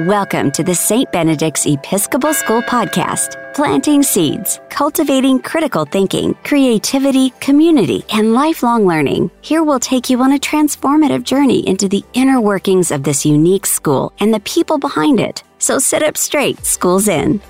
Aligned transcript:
Welcome 0.00 0.50
to 0.52 0.64
the 0.64 0.74
St. 0.74 1.12
Benedict's 1.12 1.66
Episcopal 1.66 2.34
School 2.34 2.62
podcast, 2.62 3.54
planting 3.54 4.02
seeds, 4.02 4.58
cultivating 4.68 5.38
critical 5.38 5.84
thinking, 5.84 6.34
creativity, 6.42 7.30
community, 7.38 8.04
and 8.12 8.34
lifelong 8.34 8.88
learning. 8.88 9.30
Here 9.40 9.62
we'll 9.62 9.78
take 9.78 10.10
you 10.10 10.20
on 10.20 10.32
a 10.32 10.38
transformative 10.38 11.22
journey 11.22 11.60
into 11.68 11.88
the 11.88 12.02
inner 12.12 12.40
workings 12.40 12.90
of 12.90 13.04
this 13.04 13.24
unique 13.24 13.66
school 13.66 14.12
and 14.18 14.34
the 14.34 14.40
people 14.40 14.78
behind 14.78 15.20
it. 15.20 15.44
So 15.60 15.78
sit 15.78 16.02
up 16.02 16.16
straight, 16.16 16.66
school's 16.66 17.06
in. 17.06 17.40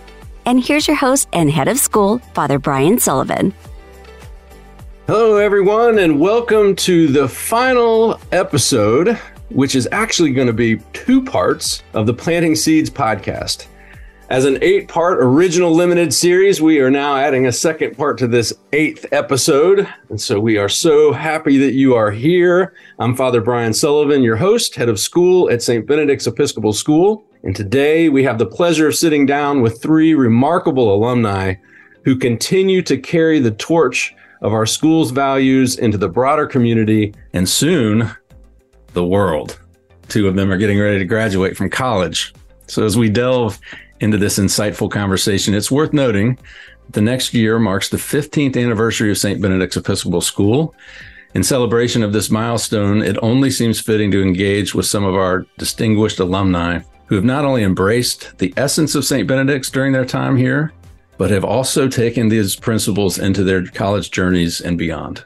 And 0.44 0.62
here's 0.62 0.86
your 0.86 0.98
host 0.98 1.28
and 1.32 1.50
head 1.50 1.68
of 1.68 1.78
school, 1.78 2.18
Father 2.34 2.58
Brian 2.58 2.98
Sullivan. 2.98 3.54
Hello, 5.06 5.38
everyone, 5.38 5.98
and 5.98 6.20
welcome 6.20 6.76
to 6.76 7.08
the 7.08 7.26
final 7.26 8.20
episode 8.32 9.18
which 9.50 9.74
is 9.74 9.88
actually 9.92 10.32
going 10.32 10.46
to 10.46 10.52
be 10.52 10.78
two 10.92 11.22
parts 11.22 11.82
of 11.92 12.06
the 12.06 12.14
Planting 12.14 12.54
Seeds 12.54 12.90
podcast. 12.90 13.66
As 14.30 14.46
an 14.46 14.58
eight 14.62 14.88
part 14.88 15.18
original 15.20 15.70
limited 15.70 16.12
series, 16.14 16.60
we 16.60 16.80
are 16.80 16.90
now 16.90 17.16
adding 17.16 17.46
a 17.46 17.52
second 17.52 17.94
part 17.96 18.16
to 18.18 18.26
this 18.26 18.54
eighth 18.72 19.04
episode. 19.12 19.86
And 20.08 20.18
so 20.18 20.40
we 20.40 20.56
are 20.56 20.68
so 20.68 21.12
happy 21.12 21.58
that 21.58 21.74
you 21.74 21.94
are 21.94 22.10
here. 22.10 22.72
I'm 22.98 23.14
Father 23.14 23.42
Brian 23.42 23.74
Sullivan, 23.74 24.22
your 24.22 24.36
host, 24.36 24.76
head 24.76 24.88
of 24.88 24.98
school 24.98 25.50
at 25.50 25.62
St. 25.62 25.86
Benedict's 25.86 26.26
Episcopal 26.26 26.72
School. 26.72 27.26
And 27.42 27.54
today 27.54 28.08
we 28.08 28.24
have 28.24 28.38
the 28.38 28.46
pleasure 28.46 28.88
of 28.88 28.94
sitting 28.94 29.26
down 29.26 29.60
with 29.60 29.82
three 29.82 30.14
remarkable 30.14 30.94
alumni 30.94 31.56
who 32.06 32.16
continue 32.16 32.80
to 32.82 32.96
carry 32.96 33.40
the 33.40 33.50
torch 33.50 34.14
of 34.40 34.54
our 34.54 34.64
school's 34.64 35.10
values 35.10 35.76
into 35.76 35.98
the 35.98 36.08
broader 36.08 36.46
community 36.46 37.14
and 37.34 37.46
soon 37.46 38.10
the 38.94 39.04
world. 39.04 39.58
Two 40.08 40.28
of 40.28 40.36
them 40.36 40.50
are 40.50 40.56
getting 40.56 40.80
ready 40.80 40.98
to 40.98 41.04
graduate 41.04 41.56
from 41.56 41.70
college. 41.70 42.32
So, 42.66 42.84
as 42.84 42.96
we 42.96 43.10
delve 43.10 43.60
into 44.00 44.16
this 44.16 44.38
insightful 44.38 44.90
conversation, 44.90 45.54
it's 45.54 45.70
worth 45.70 45.92
noting 45.92 46.38
the 46.90 47.00
next 47.00 47.34
year 47.34 47.58
marks 47.58 47.88
the 47.88 47.96
15th 47.96 48.62
anniversary 48.62 49.10
of 49.10 49.18
St. 49.18 49.40
Benedict's 49.40 49.76
Episcopal 49.76 50.20
School. 50.20 50.74
In 51.34 51.42
celebration 51.42 52.02
of 52.02 52.12
this 52.12 52.30
milestone, 52.30 53.02
it 53.02 53.18
only 53.22 53.50
seems 53.50 53.80
fitting 53.80 54.10
to 54.12 54.22
engage 54.22 54.74
with 54.74 54.86
some 54.86 55.04
of 55.04 55.14
our 55.14 55.46
distinguished 55.58 56.20
alumni 56.20 56.80
who 57.06 57.16
have 57.16 57.24
not 57.24 57.44
only 57.44 57.64
embraced 57.64 58.38
the 58.38 58.54
essence 58.56 58.94
of 58.94 59.04
St. 59.04 59.26
Benedict's 59.26 59.70
during 59.70 59.92
their 59.92 60.04
time 60.04 60.36
here, 60.36 60.72
but 61.18 61.30
have 61.30 61.44
also 61.44 61.88
taken 61.88 62.28
these 62.28 62.56
principles 62.56 63.18
into 63.18 63.44
their 63.44 63.64
college 63.66 64.10
journeys 64.10 64.60
and 64.60 64.78
beyond. 64.78 65.24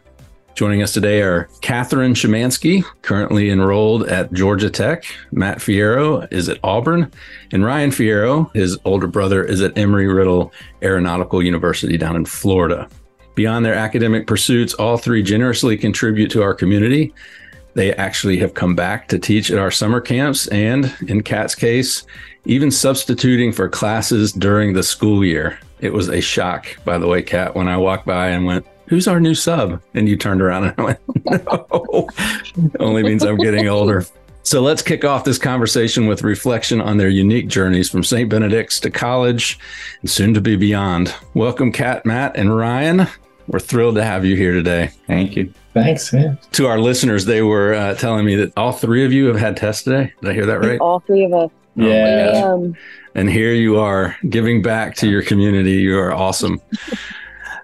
Joining 0.59 0.83
us 0.83 0.92
today 0.92 1.23
are 1.23 1.48
Catherine 1.61 2.14
Szymanski, 2.14 2.83
currently 3.03 3.48
enrolled 3.48 4.09
at 4.09 4.33
Georgia 4.33 4.69
Tech. 4.69 5.05
Matt 5.31 5.59
Fierro 5.59 6.27
is 6.33 6.48
at 6.48 6.59
Auburn. 6.64 7.12
And 7.53 7.64
Ryan 7.64 7.91
Fierro, 7.91 8.53
his 8.56 8.77
older 8.84 9.06
brother, 9.06 9.45
is 9.45 9.62
at 9.62 9.77
Embry 9.77 10.12
Riddle 10.12 10.53
Aeronautical 10.83 11.45
University 11.45 11.97
down 11.97 12.17
in 12.17 12.25
Florida. 12.25 12.89
Beyond 13.36 13.64
their 13.64 13.77
academic 13.77 14.27
pursuits, 14.27 14.75
all 14.75 14.98
three 14.98 15.23
generously 15.23 15.77
contribute 15.77 16.33
to 16.33 16.42
our 16.42 16.55
community. 16.55 17.14
They 17.75 17.95
actually 17.95 18.39
have 18.39 18.55
come 18.55 18.75
back 18.75 19.06
to 19.11 19.19
teach 19.20 19.53
at 19.53 19.61
our 19.61 19.70
summer 19.70 20.01
camps 20.01 20.48
and, 20.48 20.92
in 21.06 21.23
Kat's 21.23 21.55
case, 21.55 22.03
even 22.47 22.73
substituting 22.73 23.53
for 23.53 23.69
classes 23.69 24.33
during 24.33 24.73
the 24.73 24.83
school 24.83 25.25
year. 25.25 25.61
It 25.79 25.92
was 25.92 26.09
a 26.09 26.20
shock, 26.20 26.67
by 26.84 26.98
the 26.98 27.06
way, 27.06 27.23
Kat, 27.23 27.55
when 27.55 27.69
I 27.69 27.77
walked 27.77 28.06
by 28.06 28.31
and 28.31 28.45
went, 28.45 28.67
who's 28.89 29.06
our 29.08 29.20
new 29.20 29.34
sub? 29.34 29.83
And 29.94 30.08
you 30.08 30.17
turned 30.17 30.42
around 30.42 30.64
and 30.64 30.75
I 30.78 30.83
went, 30.84 31.00
no, 31.27 32.08
only 32.81 33.03
means 33.03 33.22
I'm 33.25 33.36
getting 33.36 33.69
older. 33.69 34.05
So 34.42 34.62
let's 34.62 34.80
kick 34.80 35.05
off 35.05 35.25
this 35.25 35.36
conversation 35.36 36.06
with 36.06 36.22
reflection 36.22 36.80
on 36.80 36.97
their 36.97 37.11
unique 37.11 37.48
journeys 37.48 37.91
from 37.91 38.03
St. 38.03 38.30
Benedict's 38.30 38.80
to 38.80 38.91
college 38.91 39.58
and 40.00 40.11
soon 40.11 40.33
to 40.33 40.41
be 40.41 40.56
beyond. 40.56 41.14
Welcome, 41.35 41.70
Kat, 41.70 42.07
Matt, 42.07 42.35
and 42.36 42.57
Ryan. 42.57 43.07
We're 43.46 43.61
thrilled 43.61 43.96
to 43.96 44.05
have 44.05 44.24
you 44.24 44.36
here 44.36 44.52
today. 44.52 44.90
Thank 45.07 45.36
you. 45.36 45.52
Thanks, 45.74 46.13
man. 46.13 46.39
To 46.52 46.67
our 46.67 46.79
listeners, 46.79 47.27
they 47.27 47.42
were 47.42 47.74
uh, 47.74 47.95
telling 47.95 48.24
me 48.24 48.36
that 48.36 48.57
all 48.57 48.73
three 48.73 49.05
of 49.05 49.13
you 49.13 49.27
have 49.27 49.39
had 49.39 49.57
tests 49.57 49.84
today. 49.84 50.13
Did 50.20 50.30
I 50.30 50.33
hear 50.33 50.46
that 50.46 50.61
right? 50.61 50.80
All 50.80 51.01
three 51.01 51.24
of 51.24 51.33
us. 51.34 51.51
Yeah. 51.74 52.42
Um, 52.45 52.74
and 53.14 53.29
here 53.29 53.52
you 53.52 53.79
are 53.79 54.17
giving 54.29 54.63
back 54.63 54.96
to 54.96 55.08
your 55.08 55.23
community. 55.23 55.73
You 55.73 55.98
are 55.98 56.13
awesome. 56.13 56.61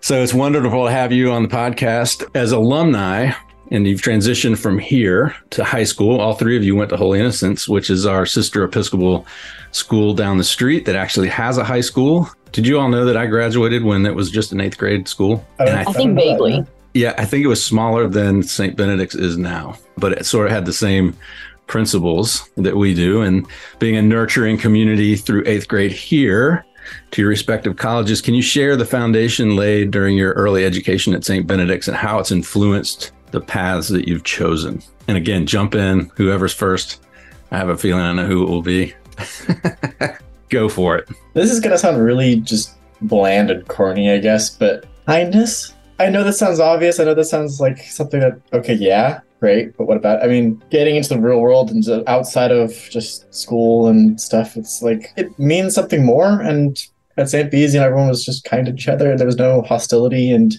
So 0.04 0.22
it's 0.22 0.34
wonderful 0.34 0.84
to 0.84 0.90
have 0.90 1.12
you 1.12 1.32
on 1.32 1.44
the 1.44 1.48
podcast 1.48 2.28
as 2.34 2.52
alumni. 2.52 3.32
And 3.70 3.86
you've 3.86 4.02
transitioned 4.02 4.58
from 4.58 4.78
here 4.78 5.34
to 5.48 5.64
high 5.64 5.84
school. 5.84 6.20
All 6.20 6.34
three 6.34 6.58
of 6.58 6.62
you 6.62 6.76
went 6.76 6.90
to 6.90 6.98
Holy 6.98 7.20
Innocents, 7.20 7.66
which 7.66 7.88
is 7.88 8.04
our 8.04 8.26
sister 8.26 8.62
Episcopal 8.64 9.26
school 9.70 10.12
down 10.12 10.36
the 10.36 10.44
street 10.44 10.84
that 10.84 10.94
actually 10.94 11.28
has 11.28 11.56
a 11.56 11.64
high 11.64 11.80
school. 11.80 12.28
Did 12.52 12.66
you 12.66 12.78
all 12.78 12.90
know 12.90 13.06
that 13.06 13.16
I 13.16 13.24
graduated 13.24 13.82
when 13.82 14.04
it 14.04 14.14
was 14.14 14.30
just 14.30 14.52
an 14.52 14.60
eighth 14.60 14.76
grade 14.76 15.08
school? 15.08 15.42
I, 15.58 15.64
And 15.64 15.88
I 15.88 15.92
think 15.94 16.14
vaguely. 16.14 16.66
Yeah, 16.92 17.14
I 17.16 17.24
think 17.24 17.42
it 17.42 17.48
was 17.48 17.64
smaller 17.64 18.06
than 18.06 18.42
St. 18.42 18.76
Benedict's 18.76 19.14
is 19.14 19.38
now, 19.38 19.78
but 19.96 20.12
it 20.12 20.26
sort 20.26 20.48
of 20.48 20.52
had 20.52 20.66
the 20.66 20.74
same 20.74 21.16
principles 21.66 22.46
that 22.58 22.76
we 22.76 22.92
do. 22.92 23.22
And 23.22 23.46
being 23.78 23.96
a 23.96 24.02
nurturing 24.02 24.58
community 24.58 25.16
through 25.16 25.44
eighth 25.46 25.66
grade 25.66 25.92
here 25.92 26.66
to 27.10 27.22
your 27.22 27.28
respective 27.28 27.76
colleges, 27.76 28.20
can 28.20 28.34
you 28.34 28.42
share 28.42 28.76
the 28.76 28.84
foundation 28.84 29.56
laid 29.56 29.90
during 29.90 30.16
your 30.16 30.32
early 30.32 30.64
education 30.64 31.14
at 31.14 31.24
St. 31.24 31.46
Benedict's 31.46 31.88
and 31.88 31.96
how 31.96 32.18
it's 32.18 32.32
influenced 32.32 33.12
the 33.30 33.40
paths 33.40 33.88
that 33.88 34.08
you've 34.08 34.24
chosen? 34.24 34.82
And 35.08 35.16
again, 35.16 35.46
jump 35.46 35.74
in, 35.74 36.10
whoever's 36.16 36.54
first. 36.54 37.02
I 37.50 37.58
have 37.58 37.68
a 37.68 37.76
feeling 37.76 38.02
I 38.02 38.12
know 38.12 38.26
who 38.26 38.42
it 38.42 38.48
will 38.48 38.62
be. 38.62 38.94
Go 40.48 40.68
for 40.68 40.96
it. 40.96 41.08
This 41.34 41.50
is 41.50 41.60
gonna 41.60 41.78
sound 41.78 42.02
really 42.02 42.36
just 42.36 42.76
bland 43.00 43.50
and 43.50 43.66
corny, 43.68 44.10
I 44.10 44.18
guess, 44.18 44.50
but 44.50 44.86
kindness. 45.06 45.74
I 45.98 46.10
know 46.10 46.24
that 46.24 46.32
sounds 46.32 46.58
obvious. 46.58 46.98
I 46.98 47.04
know 47.04 47.14
that 47.14 47.24
sounds 47.24 47.60
like 47.60 47.78
something 47.78 48.20
that 48.20 48.40
okay, 48.52 48.74
yeah, 48.74 49.20
great, 49.44 49.76
but 49.76 49.86
what 49.86 49.98
about? 49.98 50.22
I 50.22 50.26
mean, 50.26 50.62
getting 50.70 50.96
into 50.96 51.10
the 51.10 51.20
real 51.20 51.40
world 51.40 51.70
and 51.70 51.84
outside 52.06 52.50
of 52.50 52.70
just 52.90 53.12
school 53.34 53.88
and 53.88 54.18
stuff, 54.18 54.56
it's 54.56 54.80
like 54.80 55.12
it 55.18 55.38
means 55.38 55.74
something 55.74 56.02
more. 56.02 56.40
And 56.40 56.82
at 57.18 57.28
St. 57.28 57.50
B's, 57.50 57.74
you 57.74 57.80
know, 57.80 57.86
everyone 57.86 58.08
was 58.08 58.24
just 58.24 58.44
kind 58.44 58.64
to 58.64 58.72
each 58.72 58.88
other. 58.88 59.14
There 59.14 59.26
was 59.26 59.36
no 59.36 59.60
hostility, 59.60 60.32
and 60.32 60.54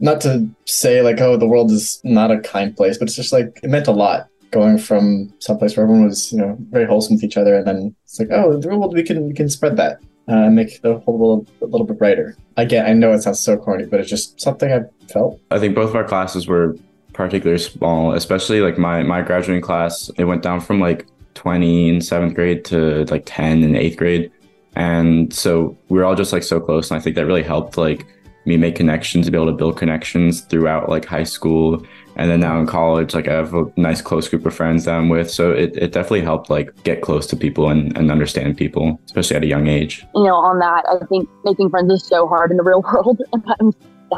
not 0.00 0.22
to 0.22 0.48
say 0.64 1.02
like, 1.02 1.20
oh, 1.20 1.36
the 1.36 1.46
world 1.46 1.70
is 1.70 2.00
not 2.02 2.30
a 2.30 2.40
kind 2.40 2.74
place, 2.74 2.96
but 2.96 3.08
it's 3.08 3.16
just 3.22 3.32
like 3.32 3.60
it 3.62 3.68
meant 3.68 3.88
a 3.88 3.98
lot 4.04 4.28
going 4.50 4.78
from 4.78 5.30
someplace 5.40 5.76
where 5.76 5.84
everyone 5.84 6.06
was, 6.06 6.32
you 6.32 6.38
know, 6.38 6.56
very 6.70 6.86
wholesome 6.86 7.16
with 7.16 7.24
each 7.24 7.36
other, 7.36 7.54
and 7.56 7.66
then 7.66 7.94
it's 8.04 8.18
like, 8.18 8.30
oh, 8.32 8.58
the 8.58 8.66
real 8.66 8.80
world, 8.80 8.94
we 8.94 9.02
can 9.02 9.28
we 9.28 9.34
can 9.34 9.50
spread 9.50 9.76
that 9.76 10.00
uh, 10.30 10.46
and 10.46 10.54
make 10.54 10.80
the 10.80 10.96
whole 11.00 11.18
world 11.18 11.50
a 11.60 11.66
little 11.66 11.86
bit 11.86 11.98
brighter. 11.98 12.38
Again, 12.56 12.86
I 12.86 12.94
know 12.94 13.12
it 13.12 13.22
sounds 13.22 13.40
so 13.40 13.58
corny, 13.58 13.84
but 13.84 14.00
it's 14.00 14.08
just 14.08 14.40
something 14.40 14.72
I 14.72 14.80
felt. 15.12 15.38
I 15.50 15.58
think 15.58 15.74
both 15.74 15.90
of 15.90 15.96
our 15.96 16.04
classes 16.04 16.46
were 16.46 16.74
particularly 17.14 17.60
small, 17.60 18.12
especially 18.12 18.60
like 18.60 18.76
my 18.76 19.02
my 19.02 19.22
graduating 19.22 19.62
class. 19.62 20.10
It 20.18 20.24
went 20.24 20.42
down 20.42 20.60
from 20.60 20.80
like 20.80 21.06
20 21.34 21.88
in 21.88 22.00
seventh 22.00 22.34
grade 22.34 22.64
to 22.66 23.04
like 23.06 23.22
10 23.24 23.62
in 23.62 23.74
eighth 23.76 23.96
grade, 23.96 24.30
and 24.76 25.32
so 25.32 25.76
we 25.88 25.98
were 25.98 26.04
all 26.04 26.14
just 26.14 26.32
like 26.32 26.42
so 26.42 26.60
close. 26.60 26.90
And 26.90 26.98
I 26.98 27.02
think 27.02 27.16
that 27.16 27.26
really 27.26 27.42
helped 27.42 27.78
like 27.78 28.06
me 28.46 28.58
make 28.58 28.76
connections, 28.76 29.24
to 29.24 29.32
be 29.32 29.38
able 29.38 29.46
to 29.46 29.52
build 29.52 29.78
connections 29.78 30.42
throughout 30.42 30.90
like 30.90 31.06
high 31.06 31.24
school, 31.24 31.84
and 32.16 32.30
then 32.30 32.40
now 32.40 32.58
in 32.60 32.66
college, 32.66 33.14
like 33.14 33.28
I 33.28 33.34
have 33.34 33.54
a 33.54 33.64
nice 33.76 34.00
close 34.00 34.28
group 34.28 34.46
of 34.46 34.54
friends 34.54 34.84
that 34.84 34.94
I'm 34.94 35.08
with. 35.08 35.30
So 35.30 35.52
it, 35.52 35.76
it 35.76 35.92
definitely 35.92 36.22
helped 36.22 36.50
like 36.50 36.70
get 36.84 37.00
close 37.00 37.26
to 37.28 37.36
people 37.36 37.70
and, 37.70 37.96
and 37.96 38.10
understand 38.10 38.56
people, 38.56 39.00
especially 39.06 39.36
at 39.36 39.42
a 39.42 39.46
young 39.46 39.66
age. 39.66 40.04
You 40.14 40.24
know, 40.24 40.36
on 40.36 40.58
that, 40.60 40.84
I 40.88 41.04
think 41.06 41.28
making 41.44 41.70
friends 41.70 41.92
is 41.92 42.06
so 42.06 42.28
hard 42.28 42.50
in 42.50 42.56
the 42.56 42.62
real 42.62 42.82
world. 42.92 43.20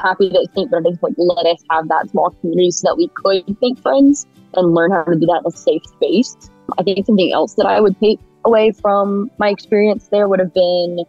Happy 0.02 0.28
that 0.28 0.48
St. 0.54 0.70
Benedict's 0.70 1.02
like 1.02 1.14
let 1.16 1.46
us 1.46 1.62
have 1.70 1.88
that 1.88 2.10
small 2.10 2.30
community 2.30 2.70
so 2.70 2.88
that 2.88 2.96
we 2.96 3.08
could 3.08 3.56
make 3.60 3.78
friends 3.78 4.26
and 4.54 4.74
learn 4.74 4.90
how 4.90 5.04
to 5.04 5.14
do 5.14 5.26
that 5.26 5.42
in 5.44 5.46
a 5.46 5.50
safe 5.50 5.82
space. 5.86 6.36
I 6.78 6.82
think 6.82 7.06
something 7.06 7.32
else 7.32 7.54
that 7.54 7.66
I 7.66 7.80
would 7.80 7.98
take 8.00 8.18
away 8.44 8.72
from 8.72 9.30
my 9.38 9.48
experience 9.48 10.08
there 10.08 10.28
would 10.28 10.40
have 10.40 10.54
been 10.54 11.04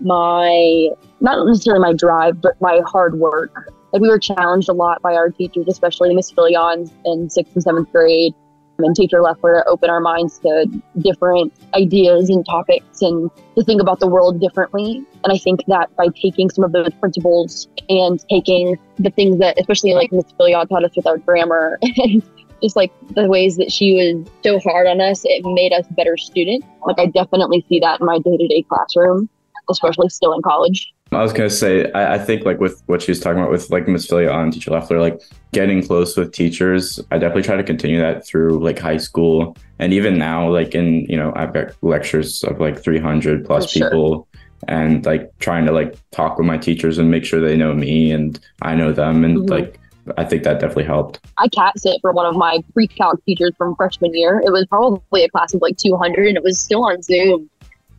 my 0.00 0.88
not 1.20 1.46
necessarily 1.46 1.80
my 1.80 1.92
drive, 1.92 2.40
but 2.40 2.60
my 2.60 2.80
hard 2.86 3.18
work. 3.18 3.72
Like 3.92 4.02
we 4.02 4.08
were 4.08 4.18
challenged 4.18 4.68
a 4.68 4.72
lot 4.72 5.00
by 5.02 5.14
our 5.14 5.30
teachers, 5.30 5.66
especially 5.68 6.14
Miss 6.14 6.30
Filions 6.30 6.92
in 7.04 7.30
sixth 7.30 7.54
and 7.54 7.62
seventh 7.62 7.90
grade. 7.90 8.34
And 8.78 8.94
teacher 8.94 9.20
left 9.20 9.42
Leffler 9.42 9.62
to 9.64 9.68
open 9.68 9.90
our 9.90 9.98
minds 9.98 10.38
to 10.38 10.66
different 10.98 11.52
ideas 11.74 12.30
and 12.30 12.46
topics 12.46 13.02
and 13.02 13.28
to 13.56 13.64
think 13.64 13.80
about 13.80 13.98
the 13.98 14.06
world 14.06 14.40
differently. 14.40 15.04
And 15.24 15.32
I 15.32 15.36
think 15.36 15.64
that 15.66 15.94
by 15.96 16.06
taking 16.22 16.48
some 16.48 16.62
of 16.62 16.70
those 16.70 16.90
principles 17.00 17.66
and 17.88 18.24
taking 18.30 18.78
the 18.96 19.10
things 19.10 19.40
that, 19.40 19.58
especially 19.58 19.94
like 19.94 20.12
Miss 20.12 20.30
Filion 20.36 20.68
taught 20.68 20.84
us 20.84 20.94
with 20.94 21.08
our 21.08 21.18
grammar 21.18 21.80
and 21.82 22.22
just 22.62 22.76
like 22.76 22.92
the 23.16 23.26
ways 23.26 23.56
that 23.56 23.72
she 23.72 23.94
was 23.94 24.30
so 24.44 24.60
hard 24.60 24.86
on 24.86 25.00
us, 25.00 25.22
it 25.24 25.44
made 25.44 25.72
us 25.72 25.84
better 25.96 26.16
students. 26.16 26.64
Like 26.86 27.00
I 27.00 27.06
definitely 27.06 27.66
see 27.68 27.80
that 27.80 27.98
in 27.98 28.06
my 28.06 28.20
day 28.20 28.36
to 28.36 28.46
day 28.46 28.62
classroom 28.62 29.28
especially 29.70 30.08
still 30.08 30.32
in 30.32 30.42
college. 30.42 30.92
I 31.10 31.22
was 31.22 31.32
gonna 31.32 31.48
say, 31.48 31.90
I, 31.92 32.14
I 32.14 32.18
think 32.18 32.44
like 32.44 32.60
with 32.60 32.82
what 32.86 33.00
she 33.02 33.10
was 33.10 33.20
talking 33.20 33.38
about 33.38 33.50
with 33.50 33.70
like 33.70 33.88
Miss 33.88 34.06
Filia 34.06 34.30
and 34.32 34.52
Teacher 34.52 34.70
Leffler, 34.70 35.00
like 35.00 35.20
getting 35.52 35.82
close 35.86 36.16
with 36.16 36.32
teachers. 36.32 37.00
I 37.10 37.16
definitely 37.18 37.42
try 37.44 37.56
to 37.56 37.62
continue 37.64 37.98
that 37.98 38.26
through 38.26 38.62
like 38.62 38.78
high 38.78 38.98
school 38.98 39.56
and 39.78 39.92
even 39.94 40.18
now, 40.18 40.50
like 40.50 40.74
in 40.74 41.06
you 41.08 41.16
know, 41.16 41.32
I've 41.34 41.54
got 41.54 41.72
lectures 41.82 42.44
of 42.44 42.60
like 42.60 42.78
300 42.82 43.46
plus 43.46 43.70
sure. 43.70 43.88
people, 43.90 44.28
and 44.66 45.06
like 45.06 45.30
trying 45.38 45.64
to 45.66 45.72
like 45.72 45.96
talk 46.10 46.36
with 46.36 46.46
my 46.46 46.58
teachers 46.58 46.98
and 46.98 47.10
make 47.10 47.24
sure 47.24 47.40
they 47.40 47.56
know 47.56 47.72
me 47.72 48.10
and 48.12 48.38
I 48.62 48.74
know 48.74 48.92
them, 48.92 49.24
and 49.24 49.38
Mhm. 49.38 49.50
like 49.50 49.80
I 50.16 50.24
think 50.24 50.42
that 50.44 50.54
definitely 50.60 50.84
helped. 50.84 51.20
I 51.38 51.48
cat 51.48 51.78
sit 51.78 52.00
for 52.00 52.12
one 52.12 52.26
of 52.26 52.34
my 52.34 52.60
pre-calc 52.72 53.22
teachers 53.24 53.52
from 53.56 53.76
freshman 53.76 54.14
year. 54.14 54.42
It 54.44 54.50
was 54.50 54.66
probably 54.66 55.22
a 55.24 55.28
class 55.28 55.52
of 55.54 55.60
like 55.62 55.76
200 55.76 56.28
and 56.28 56.36
it 56.36 56.42
was 56.42 56.58
still 56.58 56.84
on 56.84 57.02
Zoom. 57.02 57.48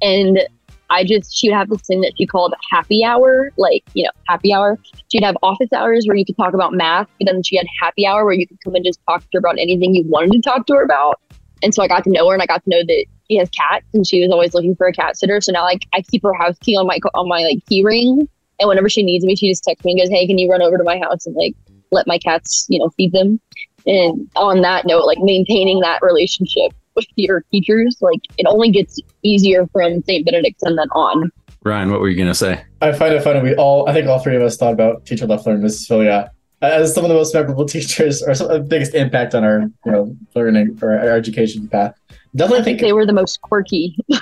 And 0.01 0.39
I 0.89 1.03
just, 1.03 1.35
she 1.35 1.49
would 1.49 1.55
have 1.55 1.69
this 1.69 1.81
thing 1.81 2.01
that 2.01 2.13
she 2.17 2.25
called 2.25 2.53
happy 2.71 3.03
hour, 3.03 3.51
like, 3.57 3.83
you 3.93 4.03
know, 4.03 4.11
happy 4.27 4.53
hour. 4.53 4.77
She'd 5.11 5.23
have 5.23 5.37
office 5.43 5.71
hours 5.73 6.05
where 6.07 6.15
you 6.17 6.25
could 6.25 6.37
talk 6.37 6.53
about 6.53 6.73
math, 6.73 7.07
but 7.19 7.25
then 7.25 7.43
she 7.43 7.57
had 7.57 7.67
happy 7.81 8.05
hour 8.05 8.25
where 8.25 8.33
you 8.33 8.47
could 8.47 8.57
come 8.63 8.75
and 8.75 8.85
just 8.85 8.99
talk 9.07 9.21
to 9.21 9.27
her 9.33 9.39
about 9.39 9.59
anything 9.59 9.93
you 9.93 10.03
wanted 10.07 10.31
to 10.31 10.41
talk 10.41 10.65
to 10.67 10.73
her 10.73 10.83
about. 10.83 11.19
And 11.61 11.73
so 11.73 11.83
I 11.83 11.87
got 11.87 12.03
to 12.05 12.09
know 12.09 12.27
her 12.29 12.33
and 12.33 12.41
I 12.41 12.45
got 12.45 12.63
to 12.63 12.69
know 12.69 12.81
that 12.85 13.05
she 13.29 13.37
has 13.37 13.49
cats 13.49 13.85
and 13.93 14.07
she 14.07 14.21
was 14.21 14.31
always 14.31 14.53
looking 14.53 14.75
for 14.75 14.87
a 14.87 14.93
cat 14.93 15.17
sitter. 15.17 15.41
So 15.41 15.51
now 15.51 15.63
like 15.63 15.85
I 15.93 16.01
keep 16.01 16.23
her 16.23 16.33
house 16.33 16.57
key 16.59 16.75
on 16.75 16.87
my, 16.87 16.99
on 17.13 17.27
my 17.27 17.43
like 17.43 17.65
key 17.67 17.83
ring. 17.83 18.27
And 18.59 18.67
whenever 18.67 18.89
she 18.89 19.03
needs 19.03 19.25
me, 19.25 19.35
she 19.35 19.49
just 19.49 19.63
texts 19.63 19.85
me 19.85 19.91
and 19.91 20.01
goes, 20.01 20.09
Hey, 20.09 20.27
can 20.27 20.37
you 20.37 20.49
run 20.49 20.61
over 20.61 20.77
to 20.77 20.83
my 20.83 20.97
house 20.99 21.25
and 21.25 21.35
like 21.35 21.55
let 21.91 22.07
my 22.07 22.17
cats, 22.17 22.65
you 22.69 22.79
know, 22.79 22.89
feed 22.89 23.13
them. 23.13 23.39
And 23.85 24.29
on 24.35 24.61
that 24.61 24.85
note, 24.85 25.05
like 25.05 25.19
maintaining 25.19 25.79
that 25.79 26.01
relationship 26.01 26.73
with 27.07 27.17
your 27.17 27.43
teachers, 27.51 27.97
like 28.01 28.21
it 28.37 28.45
only 28.47 28.71
gets 28.71 28.99
easier 29.23 29.67
from 29.67 30.03
St. 30.03 30.25
Benedict's 30.25 30.63
and 30.63 30.77
then 30.77 30.89
on. 30.91 31.31
Ryan, 31.63 31.91
what 31.91 31.99
were 31.99 32.09
you 32.09 32.15
going 32.15 32.29
to 32.29 32.35
say? 32.35 32.63
I 32.81 32.93
find 32.93 33.13
it 33.13 33.23
funny. 33.23 33.41
We 33.41 33.55
all, 33.55 33.87
I 33.89 33.93
think 33.93 34.07
all 34.07 34.19
three 34.19 34.35
of 34.35 34.41
us 34.41 34.55
thought 34.55 34.73
about 34.73 35.05
Teacher 35.05 35.27
Leffler 35.27 35.53
and 35.53 35.63
Mrs. 35.63 35.87
Filia 35.87 36.31
as 36.61 36.93
some 36.93 37.03
of 37.03 37.09
the 37.09 37.15
most 37.15 37.33
memorable 37.33 37.65
teachers 37.67 38.21
or 38.23 38.33
some 38.33 38.49
of 38.49 38.53
the 38.53 38.67
biggest 38.67 38.93
impact 38.93 39.35
on 39.35 39.43
our, 39.43 39.61
you 39.85 39.91
know, 39.91 40.15
learning 40.35 40.77
or 40.81 40.97
our 40.97 41.09
education 41.09 41.67
path. 41.67 41.95
Definitely 42.35 42.61
I 42.61 42.63
think 42.63 42.79
think 42.79 42.87
they 42.87 42.93
were 42.93 43.05
the 43.05 43.13
most 43.13 43.41
quirky. 43.41 43.97
th- 44.09 44.21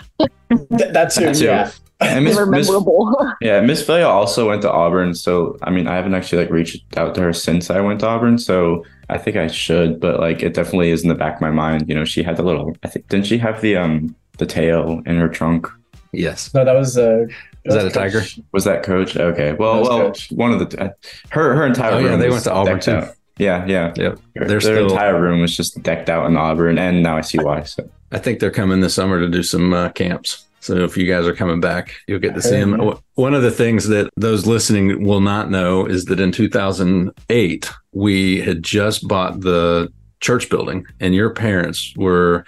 that 0.50 1.12
too. 1.12 1.26
That 1.26 1.36
too. 1.36 1.46
Yeah. 1.46 1.72
And 2.00 2.26
Miss, 2.26 2.38
were 2.38 2.46
Miss, 2.46 2.70
yeah, 3.42 3.60
Miss 3.60 3.84
Filia 3.84 4.08
also 4.08 4.48
went 4.48 4.62
to 4.62 4.72
Auburn, 4.72 5.16
so 5.16 5.58
I 5.64 5.72
mean, 5.72 5.88
I 5.88 5.96
haven't 5.96 6.14
actually 6.14 6.44
like 6.44 6.52
reached 6.52 6.96
out 6.96 7.16
to 7.16 7.22
her 7.22 7.34
since 7.34 7.72
I 7.72 7.82
went 7.82 8.02
to 8.02 8.08
Auburn, 8.08 8.38
so 8.38 8.86
I 9.10 9.18
think 9.18 9.38
I 9.38 9.48
should, 9.48 10.00
but 10.00 10.20
like 10.20 10.44
it 10.44 10.54
definitely 10.54 10.92
is 10.92 11.04
in 11.04 11.10
the 11.10 11.16
back 11.16 11.36
of 11.36 11.42
my 11.42 11.52
mind. 11.52 11.88
You 11.88 11.96
know, 11.96 12.04
she 12.06 12.24
had 12.24 12.36
the 12.38 12.44
little. 12.44 12.76
I 12.84 12.90
think 12.90 13.08
didn't 13.08 13.26
she 13.26 13.38
have 13.38 13.62
the 13.62 13.78
um 13.78 14.16
the 14.38 14.46
tail 14.46 15.02
in 15.06 15.18
her 15.18 15.30
trunk? 15.30 15.68
Yes. 16.14 16.54
No, 16.54 16.64
that 16.66 16.74
was. 16.74 16.98
Uh, 16.98 17.26
Is 17.66 17.74
that 17.74 17.80
a 17.86 17.90
Coach- 17.90 17.94
tiger? 17.94 18.24
Was 18.54 18.64
that 18.64 18.84
Coach? 18.84 19.16
Okay, 19.18 19.54
well, 19.54 19.82
well, 19.84 20.00
Coach. 20.08 20.30
one 20.32 20.52
of 20.52 20.60
the 20.70 20.82
uh, 20.82 20.90
her 21.30 21.56
her 21.56 21.66
entire 21.66 21.94
Oh, 21.94 22.00
yeah, 22.00 22.16
they 22.16 22.30
went 22.30 22.44
to 22.46 22.52
Auburn, 22.54 22.80
too. 22.80 22.92
out. 22.92 23.14
Yeah, 23.38 23.66
yeah. 23.68 23.94
Yep. 23.96 24.20
Their, 24.36 24.48
their 24.48 24.62
still- 24.62 24.90
entire 24.90 25.22
room 25.22 25.42
was 25.42 25.56
just 25.56 25.82
decked 25.84 26.10
out 26.10 26.26
in 26.28 26.36
Auburn, 26.38 26.78
and 26.80 27.04
now 27.04 27.18
I 27.18 27.22
see 27.22 27.38
why. 27.38 27.64
So 27.64 27.90
I 28.12 28.18
think 28.20 28.40
they're 28.40 28.52
coming 28.52 28.80
this 28.80 28.94
summer 28.96 29.20
to 29.20 29.28
do 29.30 29.44
some 29.44 29.74
uh, 29.74 29.90
camps. 29.90 30.46
So 30.60 30.78
if 30.84 30.98
you 30.98 31.06
guys 31.06 31.28
are 31.28 31.36
coming 31.36 31.60
back, 31.62 31.94
you'll 32.08 32.20
get 32.20 32.34
to 32.36 32.42
see 32.42 32.58
them. 32.60 32.94
One 33.16 33.34
of 33.34 33.42
the 33.44 33.52
things 33.52 33.88
that 33.90 34.10
those 34.18 34.46
listening 34.48 35.06
will 35.06 35.22
not 35.22 35.50
know 35.52 35.86
is 35.86 36.06
that 36.06 36.20
in 36.20 36.32
2008, 36.32 37.72
we 37.98 38.40
had 38.42 38.62
just 38.62 39.08
bought 39.08 39.42
the 39.42 39.92
church 40.20 40.50
building, 40.50 40.86
and 41.00 41.16
your 41.16 41.32
parents 41.32 41.94
were 41.98 42.46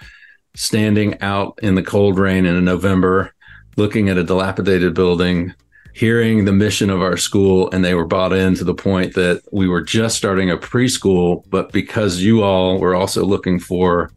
standing 0.54 1.20
out 1.20 1.58
in 1.60 1.74
the 1.74 1.82
cold 1.82 2.18
rain 2.18 2.46
in 2.46 2.64
November, 2.64 3.34
looking 3.76 4.08
at 4.08 4.16
a 4.16 4.22
dilapidated 4.22 4.94
building, 4.94 5.52
hearing 5.92 6.44
the 6.44 6.52
mission 6.52 6.88
of 6.88 7.02
our 7.02 7.16
school, 7.16 7.68
and 7.72 7.84
they 7.84 7.94
were 7.94 8.06
bought 8.06 8.32
in 8.32 8.54
to 8.54 8.64
the 8.64 8.74
point 8.74 9.14
that 9.14 9.42
we 9.50 9.66
were 9.66 9.82
just 9.82 10.16
starting 10.16 10.50
a 10.50 10.56
preschool, 10.56 11.42
but 11.50 11.72
because 11.72 12.20
you 12.20 12.44
all 12.44 12.78
were 12.78 12.94
also 12.94 13.24
looking 13.24 13.58
for 13.58 14.12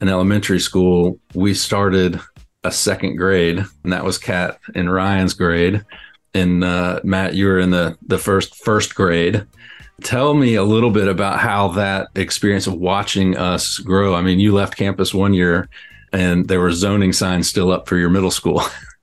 an 0.00 0.08
elementary 0.08 0.60
school, 0.60 1.18
we 1.34 1.52
started 1.52 2.20
a 2.62 2.70
second 2.70 3.16
grade, 3.16 3.58
and 3.82 3.92
that 3.92 4.04
was 4.04 4.18
Kat 4.18 4.58
and 4.76 4.92
Ryan's 4.92 5.34
grade. 5.34 5.84
And 6.32 6.62
uh, 6.62 7.00
Matt, 7.02 7.34
you 7.34 7.46
were 7.46 7.58
in 7.58 7.70
the 7.70 7.96
the 8.06 8.18
first 8.18 8.54
first 8.56 8.94
grade. 8.94 9.46
Tell 10.02 10.34
me 10.34 10.54
a 10.56 10.62
little 10.62 10.90
bit 10.90 11.08
about 11.08 11.40
how 11.40 11.68
that 11.68 12.08
experience 12.14 12.66
of 12.66 12.74
watching 12.74 13.36
us 13.36 13.78
grow. 13.78 14.14
I 14.14 14.20
mean, 14.20 14.38
you 14.38 14.52
left 14.52 14.76
campus 14.76 15.14
one 15.14 15.32
year, 15.32 15.68
and 16.12 16.46
there 16.48 16.60
were 16.60 16.72
zoning 16.72 17.12
signs 17.12 17.48
still 17.48 17.72
up 17.72 17.88
for 17.88 17.96
your 17.96 18.10
middle 18.10 18.30
school. 18.30 18.62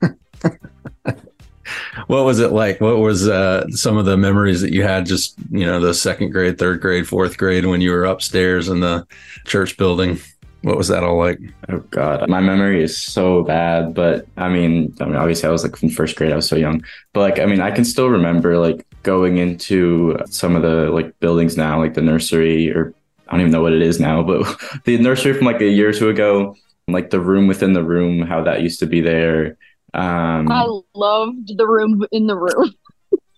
what 2.06 2.24
was 2.24 2.38
it 2.38 2.52
like? 2.52 2.80
What 2.80 2.98
was 2.98 3.28
uh, 3.28 3.68
some 3.70 3.96
of 3.96 4.04
the 4.04 4.16
memories 4.16 4.60
that 4.60 4.72
you 4.72 4.82
had? 4.82 5.06
Just 5.06 5.34
you 5.50 5.66
know, 5.66 5.80
the 5.80 5.94
second 5.94 6.30
grade, 6.30 6.58
third 6.58 6.80
grade, 6.80 7.08
fourth 7.08 7.38
grade 7.38 7.66
when 7.66 7.80
you 7.80 7.90
were 7.90 8.04
upstairs 8.04 8.68
in 8.68 8.80
the 8.80 9.06
church 9.44 9.76
building. 9.76 10.18
What 10.62 10.78
was 10.78 10.88
that 10.88 11.04
all 11.04 11.18
like? 11.18 11.40
Oh 11.68 11.80
God, 11.90 12.28
my 12.28 12.40
memory 12.40 12.82
is 12.82 12.96
so 12.96 13.42
bad. 13.42 13.94
But 13.94 14.26
I 14.36 14.48
mean, 14.48 14.94
I 15.00 15.04
mean, 15.06 15.16
obviously, 15.16 15.48
I 15.48 15.52
was 15.52 15.62
like 15.62 15.82
in 15.82 15.90
first 15.90 16.16
grade. 16.16 16.32
I 16.32 16.36
was 16.36 16.48
so 16.48 16.56
young. 16.56 16.84
But 17.12 17.20
like, 17.20 17.38
I 17.38 17.46
mean, 17.46 17.60
I 17.60 17.70
can 17.70 17.84
still 17.84 18.08
remember 18.08 18.58
like 18.58 18.86
going 19.04 19.36
into 19.38 20.18
some 20.26 20.56
of 20.56 20.62
the 20.62 20.90
like 20.90 21.18
buildings 21.20 21.56
now, 21.56 21.78
like 21.78 21.94
the 21.94 22.02
nursery, 22.02 22.72
or 22.72 22.92
I 23.28 23.32
don't 23.32 23.42
even 23.42 23.52
know 23.52 23.62
what 23.62 23.72
it 23.72 23.82
is 23.82 24.00
now, 24.00 24.22
but 24.22 24.44
the 24.84 24.98
nursery 24.98 25.34
from 25.34 25.46
like 25.46 25.60
a 25.60 25.68
year 25.68 25.90
or 25.90 25.92
two 25.92 26.08
ago, 26.08 26.56
like 26.88 27.10
the 27.10 27.20
room 27.20 27.46
within 27.46 27.72
the 27.72 27.84
room, 27.84 28.22
how 28.22 28.42
that 28.42 28.62
used 28.62 28.80
to 28.80 28.86
be 28.86 29.00
there. 29.00 29.56
Um, 29.94 30.50
I 30.50 30.66
loved 30.94 31.56
the 31.56 31.66
room 31.68 32.04
in 32.10 32.26
the 32.26 32.36
room. 32.36 32.74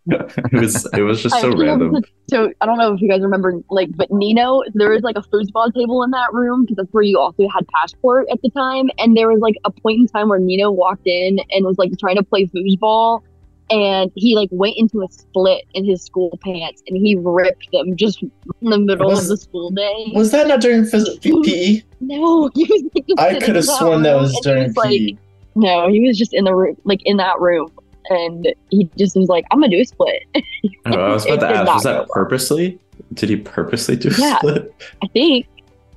it 0.08 0.52
was 0.52 0.86
it 0.94 1.02
was 1.02 1.20
just 1.20 1.40
so 1.40 1.50
random. 1.50 1.96
So 2.30 2.52
I 2.60 2.66
don't 2.66 2.78
know 2.78 2.94
if 2.94 3.00
you 3.00 3.08
guys 3.08 3.22
remember, 3.22 3.54
like, 3.70 3.88
but 3.96 4.08
Nino, 4.12 4.62
there 4.74 4.90
was 4.90 5.02
like 5.02 5.16
a 5.16 5.22
foosball 5.22 5.74
table 5.74 6.04
in 6.04 6.12
that 6.12 6.32
room 6.32 6.62
because 6.62 6.76
that's 6.76 6.92
where 6.92 7.02
you 7.02 7.18
also 7.18 7.48
had 7.48 7.66
passport 7.68 8.28
at 8.30 8.40
the 8.40 8.50
time. 8.50 8.88
And 8.98 9.16
there 9.16 9.28
was 9.28 9.40
like 9.40 9.56
a 9.64 9.70
point 9.70 9.98
in 9.98 10.06
time 10.06 10.28
where 10.28 10.38
Nino 10.38 10.70
walked 10.70 11.08
in 11.08 11.40
and 11.50 11.66
was 11.66 11.76
like 11.76 11.90
trying 11.98 12.14
to 12.16 12.22
play 12.22 12.46
foosball, 12.46 13.22
and 13.70 14.10
he 14.14 14.34
like 14.36 14.48
went 14.52 14.74
into 14.76 15.02
a 15.02 15.08
split 15.10 15.64
in 15.74 15.84
his 15.84 16.02
school 16.02 16.38
pants 16.44 16.82
and 16.86 16.96
he 16.96 17.16
ripped 17.16 17.70
them 17.72 17.96
just 17.96 18.22
in 18.22 18.30
the 18.62 18.78
middle 18.78 19.08
Was- 19.08 19.24
of 19.24 19.28
the 19.28 19.36
school 19.36 19.70
day. 19.70 20.12
Was 20.14 20.30
that 20.30 20.46
not 20.48 20.60
during 20.60 20.82
phys- 20.82 21.20
PE? 21.44 21.82
no, 22.00 22.48
he 22.54 22.64
was 22.64 22.82
like, 22.94 23.04
I 23.18 23.40
could 23.40 23.56
have 23.56 23.64
sworn 23.64 24.02
that 24.02 24.16
was 24.16 24.38
during 24.42 24.64
E. 24.64 24.66
was, 24.68 24.76
like, 24.76 24.90
PE. 24.90 25.16
no, 25.56 25.88
he 25.88 26.06
was 26.06 26.16
just 26.18 26.32
in 26.34 26.44
the 26.44 26.54
room, 26.54 26.76
like 26.84 27.00
in 27.04 27.16
that 27.16 27.40
room, 27.40 27.70
and 28.10 28.46
he 28.70 28.88
just 28.96 29.16
was 29.16 29.28
like, 29.28 29.44
"I'm 29.50 29.60
gonna 29.60 29.70
do 29.74 29.80
a 29.80 29.84
split." 29.84 30.22
Oh, 30.86 30.92
I 31.00 31.12
was 31.12 31.26
about 31.26 31.40
to 31.40 31.48
ask, 31.48 31.66
was 31.66 31.82
go 31.82 31.88
that 31.92 31.96
well. 31.98 32.06
purposely? 32.12 32.78
Did 33.14 33.28
he 33.30 33.36
purposely 33.36 33.96
do 33.96 34.08
a 34.10 34.12
Yeah. 34.18 34.38
split? 34.38 34.72
I 35.02 35.08
think 35.08 35.46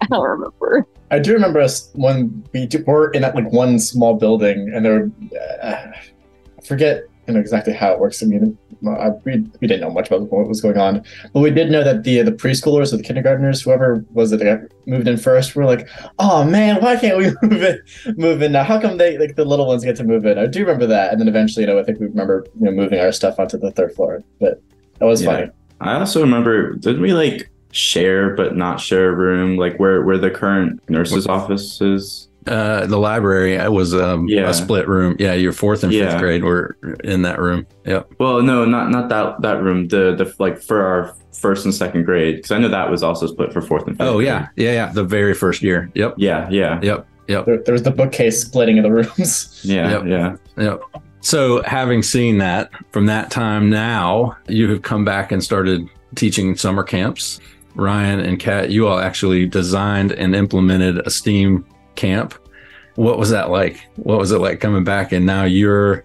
I 0.02 0.08
don't 0.08 0.28
remember. 0.28 0.88
I 1.12 1.20
do 1.20 1.34
remember 1.34 1.60
us 1.60 1.90
when 1.94 2.44
we 2.54 2.68
were 2.88 3.12
in 3.12 3.22
that 3.22 3.36
like 3.36 3.52
one 3.52 3.78
small 3.78 4.16
building, 4.16 4.72
and 4.74 4.84
there 4.84 4.94
were 5.00 5.12
uh, 5.62 5.92
I 6.58 6.62
forget 6.64 7.04
you 7.30 7.36
know 7.36 7.40
exactly 7.40 7.74
how 7.74 7.94
it 7.94 8.00
works. 8.00 8.22
I 8.24 8.26
mean, 8.26 8.58
I, 8.88 9.10
we, 9.24 9.46
we 9.62 9.68
didn't 9.68 9.82
know 9.82 9.92
much 9.92 10.08
about 10.08 10.32
what 10.32 10.48
was 10.48 10.62
going 10.62 10.78
on, 10.78 11.04
but 11.32 11.42
we 11.42 11.52
did 11.52 11.70
know 11.70 11.84
that 11.84 12.04
the 12.04 12.24
the 12.24 12.32
preschoolers 12.32 12.92
or 12.92 12.98
the 12.98 13.04
kindergartners, 13.04 13.62
whoever 13.62 14.04
was 14.14 14.32
it 14.32 14.38
that 14.40 14.46
got 14.46 14.78
moved 14.88 15.08
in 15.08 15.18
first, 15.18 15.56
were 15.56 15.66
like, 15.66 15.88
"Oh 16.18 16.44
man, 16.44 16.82
why 16.82 16.96
can't 16.98 17.18
we 17.18 17.32
move 17.48 17.62
in? 17.64 17.80
Move 18.18 18.42
in 18.42 18.52
now? 18.52 18.64
How 18.64 18.82
come 18.82 18.98
they 18.98 19.18
like 19.20 19.36
the 19.36 19.46
little 19.46 19.68
ones 19.68 19.84
get 19.86 19.96
to 19.98 20.04
move 20.04 20.26
in?" 20.26 20.40
I 20.40 20.48
do 20.48 20.62
remember 20.62 20.88
that, 20.88 21.12
and 21.12 21.22
then 21.22 21.28
eventually, 21.28 21.66
you 21.66 21.68
know, 21.72 21.80
I 21.80 21.84
think 21.84 22.00
we 22.00 22.08
remember 22.08 22.46
you 22.60 22.66
know 22.66 22.72
moving 22.72 23.00
our 23.00 23.12
stuff 23.12 23.40
onto 23.40 23.58
the 23.58 23.72
third 23.72 23.94
floor, 23.94 24.24
but 24.40 24.62
that 24.98 25.06
was 25.06 25.22
Yeah. 25.22 25.32
funny. 25.32 25.52
I 25.82 25.94
also 25.94 26.20
remember, 26.22 26.74
didn't 26.74 27.02
we 27.02 27.14
like 27.14 27.50
share 27.72 28.36
but 28.36 28.58
not 28.58 28.82
share 28.82 29.10
a 29.10 29.16
room, 29.16 29.56
like 29.56 29.78
where 29.80 30.02
where 30.04 30.18
the 30.18 30.32
current 30.32 30.82
nurse's 30.90 31.28
office 31.28 31.80
is? 31.80 32.29
Uh, 32.48 32.86
the 32.86 32.98
library 32.98 33.56
it 33.56 33.72
was 33.72 33.94
um, 33.94 34.28
Yeah. 34.28 34.50
a 34.50 34.54
split 34.54 34.88
room. 34.88 35.16
Yeah, 35.20 35.34
your 35.34 35.52
fourth 35.52 35.84
and 35.84 35.92
fifth 35.92 36.18
grade 36.20 36.44
were 36.44 36.78
in 37.04 37.22
that 37.24 37.40
room. 37.40 37.68
Yep. 37.86 38.14
Well, 38.18 38.42
no, 38.42 38.64
not 38.66 38.90
not 38.92 39.10
that 39.10 39.42
that 39.42 39.62
room. 39.62 39.88
The 39.90 40.16
the 40.16 40.34
like 40.40 40.62
for 40.62 40.82
our 40.82 41.14
first 41.34 41.66
and 41.66 41.74
second 41.76 42.04
grade, 42.06 42.38
because 42.38 42.52
I 42.52 42.58
know 42.58 42.70
that 42.70 42.90
was 42.90 43.04
also 43.04 43.28
split 43.28 43.52
for 43.54 43.62
fourth 43.62 43.88
and 43.88 43.98
fifth. 43.98 44.08
Oh 44.08 44.16
grade. 44.16 44.28
yeah, 44.28 44.48
yeah, 44.56 44.72
yeah. 44.72 44.92
The 44.92 45.04
very 45.04 45.34
first 45.34 45.62
year. 45.62 45.92
Yep. 45.96 46.16
yeah, 46.18 46.48
yeah, 46.50 46.80
Yep. 46.82 47.08
Yep. 47.28 47.46
There, 47.46 47.58
there 47.64 47.74
was 47.74 47.84
the 47.84 47.92
bookcase 47.92 48.42
splitting 48.42 48.80
of 48.80 48.84
the 48.84 48.92
rooms. 48.92 49.60
yeah, 49.66 49.92
Yep. 49.92 50.04
yeah. 50.08 50.36
Yep. 50.64 50.82
So, 51.22 51.62
having 51.64 52.02
seen 52.02 52.38
that 52.38 52.72
from 52.92 53.06
that 53.08 53.30
time 53.30 53.70
now, 53.70 54.38
you 54.48 54.70
have 54.72 54.82
come 54.82 55.04
back 55.06 55.32
and 55.34 55.44
started 55.44 55.88
teaching 56.16 56.56
summer 56.56 56.84
camps. 56.84 57.40
Ryan 57.76 58.22
and 58.22 58.40
Kat, 58.40 58.72
you 58.72 58.88
all 58.88 58.98
actually 59.00 59.46
designed 59.46 60.14
and 60.14 60.34
implemented 60.36 61.06
a 61.06 61.10
STEAM 61.10 61.66
camp. 62.00 62.34
What 62.96 63.20
was 63.20 63.30
that 63.30 63.50
like? 63.50 63.88
What 63.98 64.18
was 64.18 64.32
it 64.32 64.40
like 64.40 64.60
coming 64.60 64.84
back 64.84 65.12
and 65.12 65.26
now 65.26 65.44
you're 65.44 66.04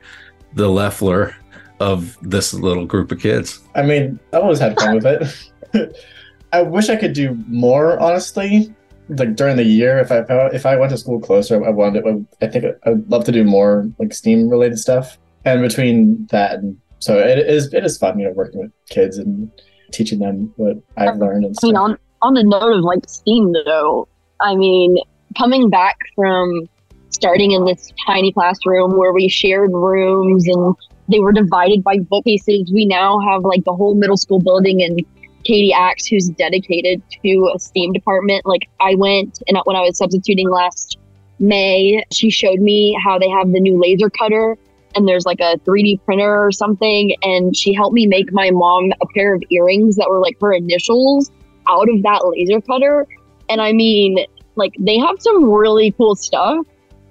the 0.54 0.68
Leffler 0.68 1.34
of 1.80 2.16
this 2.22 2.52
little 2.52 2.84
group 2.84 3.10
of 3.12 3.20
kids? 3.20 3.60
I 3.74 3.82
mean, 3.82 4.18
I 4.32 4.38
always 4.38 4.58
had 4.58 4.78
fun 4.78 4.96
with 4.96 5.06
it. 5.06 5.96
I 6.52 6.62
wish 6.62 6.88
I 6.88 6.96
could 6.96 7.14
do 7.14 7.36
more, 7.48 7.98
honestly. 7.98 8.72
Like 9.08 9.36
during 9.36 9.56
the 9.56 9.64
year, 9.64 9.98
if 9.98 10.10
I 10.10 10.24
if 10.52 10.64
I, 10.64 10.76
went 10.76 10.90
to 10.92 10.96
school 10.98 11.20
closer, 11.20 11.62
I 11.64 11.70
wanted. 11.70 12.04
I 12.40 12.46
think 12.46 12.64
I'd 12.84 13.10
love 13.10 13.24
to 13.24 13.32
do 13.32 13.44
more 13.44 13.90
like 13.98 14.14
STEAM 14.14 14.48
related 14.48 14.78
stuff. 14.78 15.18
And 15.44 15.60
between 15.60 16.26
that 16.30 16.54
and 16.54 16.78
so 17.00 17.18
it 17.18 17.38
is 17.38 17.74
it 17.74 17.84
is 17.84 17.98
fun, 17.98 18.18
you 18.18 18.26
know, 18.26 18.32
working 18.32 18.60
with 18.60 18.72
kids 18.88 19.18
and 19.18 19.50
teaching 19.92 20.20
them 20.20 20.54
what 20.56 20.78
I've 20.96 21.18
learned 21.18 21.44
and 21.44 21.54
I 21.62 21.66
mean, 21.66 21.76
on 21.76 21.98
on 22.22 22.32
the 22.32 22.44
note 22.44 22.72
of 22.72 22.82
like 22.82 23.06
STEAM 23.06 23.52
though, 23.66 24.08
I 24.40 24.56
mean, 24.56 24.96
coming 25.36 25.70
back 25.70 25.98
from 26.14 26.68
starting 27.10 27.52
in 27.52 27.64
this 27.64 27.92
tiny 28.06 28.32
classroom 28.32 28.96
where 28.96 29.12
we 29.12 29.28
shared 29.28 29.72
rooms 29.72 30.46
and 30.48 30.74
they 31.08 31.20
were 31.20 31.32
divided 31.32 31.84
by 31.84 31.98
bookcases, 31.98 32.70
we 32.72 32.86
now 32.86 33.20
have 33.20 33.42
like 33.42 33.64
the 33.64 33.72
whole 33.72 33.94
middle 33.94 34.16
school 34.16 34.40
building 34.40 34.82
and 34.82 35.00
Katie 35.44 35.72
Axe, 35.72 36.06
who's 36.06 36.28
dedicated 36.30 37.02
to 37.22 37.52
a 37.54 37.58
STEAM 37.58 37.92
department. 37.92 38.46
Like 38.46 38.68
I 38.80 38.94
went 38.94 39.42
and 39.46 39.58
when 39.64 39.76
I 39.76 39.82
was 39.82 39.98
substituting 39.98 40.48
last 40.48 40.98
May, 41.38 42.02
she 42.12 42.30
showed 42.30 42.60
me 42.60 42.98
how 43.04 43.18
they 43.18 43.28
have 43.28 43.52
the 43.52 43.60
new 43.60 43.80
laser 43.80 44.08
cutter 44.08 44.56
and 44.94 45.08
there's 45.08 45.26
like 45.26 45.40
a 45.40 45.58
3D 45.58 46.04
printer 46.04 46.44
or 46.44 46.52
something. 46.52 47.14
And 47.22 47.56
she 47.56 47.74
helped 47.74 47.94
me 47.94 48.06
make 48.06 48.32
my 48.32 48.50
mom 48.50 48.92
a 49.00 49.06
pair 49.14 49.34
of 49.34 49.42
earrings 49.50 49.96
that 49.96 50.08
were 50.08 50.20
like 50.20 50.36
her 50.40 50.52
initials 50.52 51.30
out 51.68 51.88
of 51.88 52.02
that 52.02 52.22
laser 52.26 52.60
cutter. 52.60 53.06
And 53.48 53.60
I 53.60 53.72
mean, 53.72 54.24
like 54.56 54.74
they 54.78 54.98
have 54.98 55.16
some 55.20 55.50
really 55.50 55.92
cool 55.92 56.14
stuff 56.16 56.66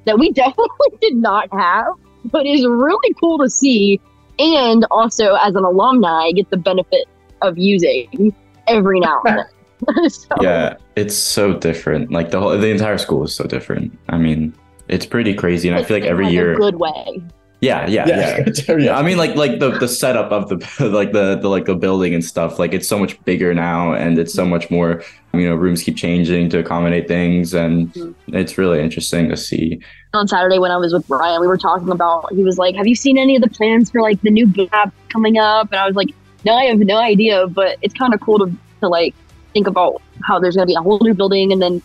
that 0.05 0.17
we 0.19 0.31
definitely 0.43 0.97
did 1.01 1.15
not 1.15 1.49
have, 1.51 1.93
but 2.25 2.45
is 2.45 2.65
really 2.65 3.13
cool 3.19 3.37
to 3.39 3.49
see. 3.49 3.99
And 4.39 4.85
also, 4.89 5.35
as 5.35 5.55
an 5.55 5.63
alumni, 5.63 6.25
I 6.25 6.31
get 6.31 6.49
the 6.49 6.57
benefit 6.57 7.07
of 7.41 7.57
using 7.57 8.33
every 8.67 8.99
now 8.99 9.21
and 9.25 9.39
then. 9.39 10.09
so, 10.09 10.35
Yeah, 10.41 10.77
it's 10.95 11.15
so 11.15 11.53
different. 11.53 12.11
Like 12.11 12.31
the 12.31 12.39
whole, 12.39 12.57
the 12.57 12.69
entire 12.69 12.97
school 12.97 13.23
is 13.23 13.35
so 13.35 13.45
different. 13.45 13.97
I 14.09 14.17
mean, 14.17 14.55
it's 14.87 15.05
pretty 15.05 15.33
crazy, 15.33 15.67
and 15.67 15.77
I 15.77 15.83
feel 15.83 15.97
like 15.97 16.05
in, 16.05 16.09
every 16.09 16.27
a 16.27 16.31
year. 16.31 16.55
good 16.55 16.75
way. 16.75 17.21
Yeah, 17.63 17.87
yeah, 17.87 18.05
yeah. 18.07 18.77
Yeah, 18.77 18.97
I 18.99 19.01
mean, 19.03 19.17
like, 19.17 19.35
like 19.43 19.59
the 19.59 19.69
the 19.83 19.87
setup 19.87 20.31
of 20.37 20.49
the 20.49 20.57
like 20.99 21.13
the 21.13 21.35
the 21.41 21.47
like 21.47 21.65
the 21.65 21.75
building 21.75 22.13
and 22.13 22.23
stuff. 22.23 22.59
Like, 22.59 22.73
it's 22.73 22.87
so 22.87 22.99
much 22.99 23.13
bigger 23.23 23.53
now, 23.53 23.93
and 23.93 24.19
it's 24.19 24.33
so 24.33 24.45
much 24.45 24.69
more. 24.69 25.01
You 25.33 25.47
know, 25.49 25.55
rooms 25.55 25.81
keep 25.81 25.95
changing 25.97 26.49
to 26.49 26.59
accommodate 26.59 27.07
things, 27.07 27.53
and 27.53 27.91
Mhm. 27.93 28.13
it's 28.41 28.57
really 28.57 28.79
interesting 28.81 29.29
to 29.29 29.37
see. 29.37 29.79
on 30.13 30.27
Saturday 30.27 30.59
when 30.59 30.69
I 30.69 30.77
was 30.77 30.93
with 30.93 31.07
Brian, 31.07 31.41
we 31.41 31.47
were 31.47 31.57
talking 31.57 31.89
about. 31.89 32.31
He 32.33 32.43
was 32.43 32.57
like, 32.63 32.75
"Have 32.75 32.85
you 32.85 32.95
seen 32.95 33.17
any 33.17 33.35
of 33.37 33.41
the 33.41 33.49
plans 33.49 33.89
for 33.91 33.99
like 34.01 34.21
the 34.21 34.29
new 34.29 34.47
lab 34.73 34.91
coming 35.09 35.37
up?" 35.39 35.71
And 35.71 35.79
I 35.83 35.87
was 35.87 35.95
like, 35.95 36.09
"No, 36.45 36.53
I 36.53 36.65
have 36.65 36.79
no 36.79 36.97
idea." 36.97 37.47
But 37.47 37.77
it's 37.81 37.95
kind 37.95 38.13
of 38.13 38.19
cool 38.19 38.37
to 38.43 38.47
to 38.81 38.87
like 38.89 39.15
think 39.53 39.67
about 39.67 40.01
how 40.27 40.37
there's 40.39 40.55
going 40.57 40.67
to 40.67 40.71
be 40.71 40.75
a 40.75 40.81
whole 40.87 40.99
new 41.01 41.13
building, 41.15 41.51
and 41.53 41.59
then 41.61 41.81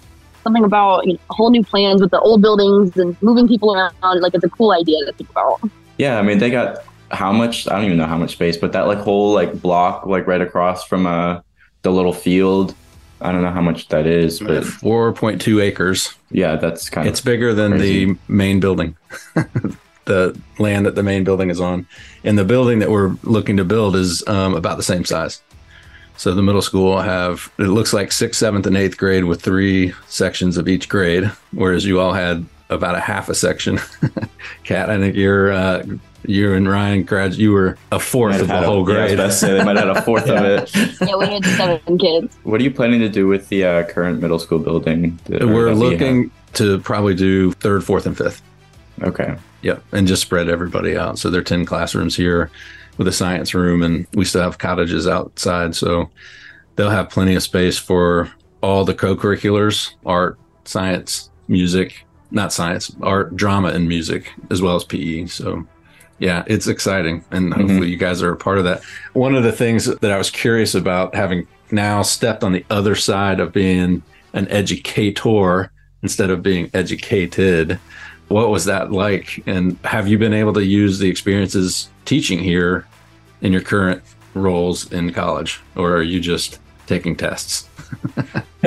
something 0.48 0.64
about 0.64 1.06
you 1.06 1.12
know, 1.14 1.18
whole 1.30 1.50
new 1.50 1.62
plans 1.62 2.00
with 2.00 2.10
the 2.10 2.20
old 2.20 2.40
buildings 2.42 2.96
and 2.96 3.16
moving 3.22 3.46
people 3.46 3.74
around. 3.74 3.92
Like 4.20 4.34
it's 4.34 4.44
a 4.44 4.48
cool 4.48 4.72
idea 4.72 5.04
to 5.06 5.12
think 5.12 5.30
about. 5.30 5.60
Yeah, 5.98 6.18
I 6.18 6.22
mean, 6.22 6.38
they 6.38 6.50
got 6.50 6.84
how 7.10 7.32
much? 7.32 7.68
I 7.68 7.72
don't 7.76 7.84
even 7.84 7.98
know 7.98 8.06
how 8.06 8.18
much 8.18 8.32
space, 8.32 8.56
but 8.56 8.72
that 8.72 8.86
like 8.86 8.98
whole 8.98 9.32
like 9.32 9.60
block 9.60 10.06
like 10.06 10.26
right 10.26 10.40
across 10.40 10.84
from 10.84 11.06
uh 11.06 11.40
the 11.82 11.90
little 11.90 12.12
field. 12.12 12.74
I 13.20 13.32
don't 13.32 13.42
know 13.42 13.50
how 13.50 13.60
much 13.60 13.88
that 13.88 14.06
is, 14.06 14.38
but 14.40 14.64
Four 14.64 15.12
point 15.12 15.40
two 15.40 15.60
acres. 15.60 16.14
yeah, 16.30 16.54
that's 16.56 16.88
kind 16.88 17.08
It's 17.08 17.18
of 17.18 17.22
it's 17.22 17.24
bigger 17.24 17.52
than 17.52 17.72
crazy. 17.72 18.04
the 18.04 18.18
main 18.28 18.60
building, 18.60 18.96
the 20.04 20.38
land 20.58 20.86
that 20.86 20.94
the 20.94 21.02
main 21.02 21.24
building 21.24 21.50
is 21.50 21.60
on, 21.60 21.86
and 22.24 22.38
the 22.38 22.44
building 22.44 22.78
that 22.78 22.90
we're 22.90 23.16
looking 23.24 23.56
to 23.56 23.64
build 23.64 23.96
is 23.96 24.22
um, 24.28 24.54
about 24.54 24.76
the 24.76 24.82
same 24.84 25.04
size. 25.04 25.42
So 26.18 26.34
the 26.34 26.42
middle 26.42 26.60
school 26.62 26.84
will 26.96 27.00
have 27.00 27.50
it 27.58 27.62
looks 27.68 27.92
like 27.92 28.12
sixth, 28.12 28.38
seventh, 28.40 28.66
and 28.66 28.76
eighth 28.76 28.98
grade 28.98 29.24
with 29.24 29.40
three 29.40 29.94
sections 30.08 30.56
of 30.56 30.68
each 30.68 30.88
grade, 30.88 31.24
whereas 31.52 31.84
you 31.86 32.00
all 32.00 32.12
had 32.12 32.44
about 32.70 32.94
a 32.96 33.00
half 33.00 33.28
a 33.30 33.34
section. 33.34 33.78
Kat, 34.64 34.90
I 34.90 34.98
think 34.98 35.14
you're 35.14 35.50
uh, 35.52 35.86
you 36.26 36.52
and 36.54 36.68
Ryan 36.68 37.04
grad 37.04 37.34
you 37.34 37.52
were 37.52 37.78
a 37.92 38.00
fourth 38.00 38.40
of 38.40 38.48
the 38.48 38.54
had 38.54 38.64
a- 38.64 38.66
whole 38.66 38.88
yeah, 38.90 38.98
I 38.98 39.02
was 39.02 39.06
grade. 39.10 39.18
about 39.20 39.26
to 39.26 39.32
say 39.32 39.52
they 39.56 39.64
might 39.64 39.76
have 39.76 39.86
had 39.88 39.96
a 39.96 40.02
fourth 40.02 40.28
of 40.28 40.44
it. 40.44 40.70
Yeah, 41.08 41.16
we 41.16 41.26
had 41.26 41.44
seven 41.44 41.98
kids. 41.98 42.36
What 42.42 42.60
are 42.60 42.64
you 42.64 42.72
planning 42.72 42.98
to 43.00 43.08
do 43.08 43.28
with 43.28 43.48
the 43.48 43.64
uh, 43.64 43.82
current 43.84 44.20
middle 44.20 44.40
school 44.40 44.58
building? 44.58 45.18
that- 45.26 45.46
We're 45.46 45.46
that 45.46 45.52
we 45.54 45.68
have? 45.68 45.78
looking 45.78 46.30
to 46.54 46.80
probably 46.80 47.14
do 47.14 47.52
third, 47.52 47.84
fourth, 47.84 48.06
and 48.06 48.16
fifth. 48.18 48.42
Okay. 49.02 49.36
Yep, 49.62 49.82
and 49.92 50.06
just 50.08 50.22
spread 50.22 50.48
everybody 50.48 50.96
out. 50.96 51.18
So 51.20 51.30
there 51.30 51.40
are 51.40 51.44
ten 51.44 51.64
classrooms 51.64 52.16
here 52.16 52.50
with 52.98 53.08
a 53.08 53.12
science 53.12 53.54
room, 53.54 53.82
and 53.82 54.06
we 54.12 54.24
still 54.26 54.42
have 54.42 54.58
cottages 54.58 55.08
outside, 55.08 55.74
so 55.74 56.10
they'll 56.76 56.90
have 56.90 57.08
plenty 57.08 57.34
of 57.34 57.42
space 57.42 57.78
for 57.78 58.30
all 58.60 58.84
the 58.84 58.94
co-curriculars: 58.94 59.96
art, 60.04 60.38
science, 60.64 61.30
music. 61.48 62.04
Not 62.30 62.52
science, 62.52 62.94
art, 63.00 63.36
drama, 63.36 63.68
and 63.68 63.88
music, 63.88 64.30
as 64.50 64.60
well 64.60 64.76
as 64.76 64.84
PE. 64.84 65.28
So, 65.28 65.66
yeah, 66.18 66.44
it's 66.46 66.66
exciting, 66.66 67.24
and 67.30 67.50
mm-hmm. 67.50 67.60
hopefully 67.60 67.88
you 67.88 67.96
guys 67.96 68.22
are 68.22 68.32
a 68.32 68.36
part 68.36 68.58
of 68.58 68.64
that. 68.64 68.82
One 69.14 69.34
of 69.34 69.44
the 69.44 69.52
things 69.52 69.86
that 69.86 70.12
I 70.12 70.18
was 70.18 70.30
curious 70.30 70.74
about, 70.74 71.14
having 71.14 71.46
now 71.70 72.02
stepped 72.02 72.44
on 72.44 72.52
the 72.52 72.66
other 72.68 72.94
side 72.94 73.40
of 73.40 73.50
being 73.50 74.02
an 74.34 74.46
educator 74.48 75.72
instead 76.02 76.28
of 76.28 76.42
being 76.42 76.70
educated, 76.74 77.80
what 78.28 78.50
was 78.50 78.64
that 78.64 78.92
like 78.92 79.42
and 79.46 79.78
have 79.84 80.06
you 80.08 80.18
been 80.18 80.34
able 80.34 80.52
to 80.52 80.64
use 80.64 80.98
the 80.98 81.08
experiences 81.08 81.88
teaching 82.04 82.38
here 82.38 82.86
in 83.40 83.52
your 83.52 83.62
current 83.62 84.02
roles 84.34 84.90
in 84.92 85.12
college 85.12 85.60
or 85.76 85.94
are 85.94 86.02
you 86.02 86.20
just 86.20 86.58
taking 86.86 87.16
tests 87.16 87.68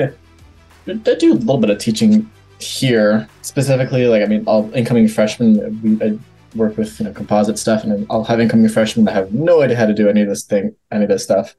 I 0.88 0.96
do 0.96 1.34
a 1.34 1.36
little 1.36 1.60
bit 1.60 1.70
of 1.70 1.78
teaching 1.78 2.30
here, 2.60 3.28
specifically. 3.42 4.08
Like, 4.08 4.24
I 4.24 4.26
mean, 4.26 4.44
all 4.46 4.72
incoming 4.74 5.08
freshmen, 5.08 5.82
we 5.82 6.06
I 6.06 6.18
work 6.56 6.78
with 6.78 7.00
you 7.00 7.06
know 7.06 7.14
composite 7.14 7.58
stuff, 7.60 7.84
and 7.84 8.06
I'll 8.10 8.24
have 8.24 8.40
incoming 8.40 8.70
freshmen 8.70 9.06
that 9.06 9.14
have 9.14 9.34
no 9.34 9.62
idea 9.62 9.78
how 9.78 9.86
to 9.86 9.94
do 9.94 10.10
any 10.10 10.22
of 10.22 10.30
this 10.30 10.44
thing, 10.44 10.76
any 10.92 11.04
of 11.04 11.10
this 11.10 11.24
stuff. 11.24 11.56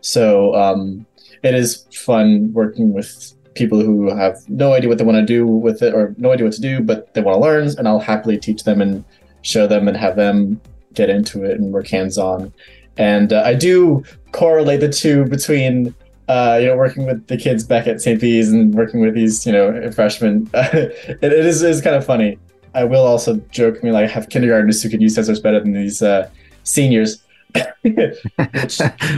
So 0.00 0.54
um, 0.54 1.06
it 1.42 1.54
is 1.54 1.86
fun 1.92 2.52
working 2.52 2.92
with 2.92 3.34
people 3.54 3.80
who 3.80 4.14
have 4.14 4.38
no 4.48 4.72
idea 4.72 4.88
what 4.88 4.98
they 4.98 5.04
want 5.04 5.16
to 5.16 5.24
do 5.24 5.46
with 5.46 5.82
it, 5.82 5.94
or 5.94 6.14
no 6.18 6.32
idea 6.32 6.46
what 6.46 6.54
to 6.54 6.60
do, 6.60 6.80
but 6.80 7.12
they 7.14 7.20
want 7.20 7.36
to 7.36 7.40
learn, 7.40 7.68
and 7.78 7.88
I'll 7.88 8.00
happily 8.00 8.38
teach 8.38 8.64
them 8.64 8.80
and 8.80 9.04
show 9.42 9.66
them 9.66 9.88
and 9.88 9.96
have 9.96 10.16
them 10.16 10.60
get 10.94 11.10
into 11.10 11.44
it 11.44 11.58
and 11.58 11.72
work 11.72 11.88
hands 11.88 12.18
on. 12.18 12.52
And 12.96 13.32
uh, 13.32 13.42
I 13.44 13.54
do 13.54 14.04
correlate 14.32 14.80
the 14.80 14.88
two 14.88 15.24
between 15.26 15.94
uh, 16.28 16.58
you 16.60 16.66
know, 16.68 16.76
working 16.76 17.04
with 17.04 17.26
the 17.26 17.36
kids 17.36 17.64
back 17.64 17.86
at 17.86 18.00
St. 18.00 18.20
B's 18.20 18.50
and 18.50 18.74
working 18.74 19.00
with 19.00 19.14
these, 19.14 19.44
you 19.44 19.52
know, 19.52 19.90
freshmen, 19.92 20.48
it, 20.54 21.18
it 21.20 21.32
is 21.32 21.62
is 21.62 21.82
kind 21.82 21.96
of 21.96 22.04
funny. 22.04 22.38
I 22.74 22.84
will 22.84 23.04
also 23.04 23.36
jokingly 23.50 23.92
like 23.92 24.04
I 24.04 24.12
have 24.12 24.30
kindergartners 24.30 24.82
who 24.82 24.88
could 24.88 25.02
use 25.02 25.14
scissors 25.14 25.40
better 25.40 25.60
than 25.60 25.72
these 25.72 26.02
uh, 26.02 26.28
seniors. 26.64 27.22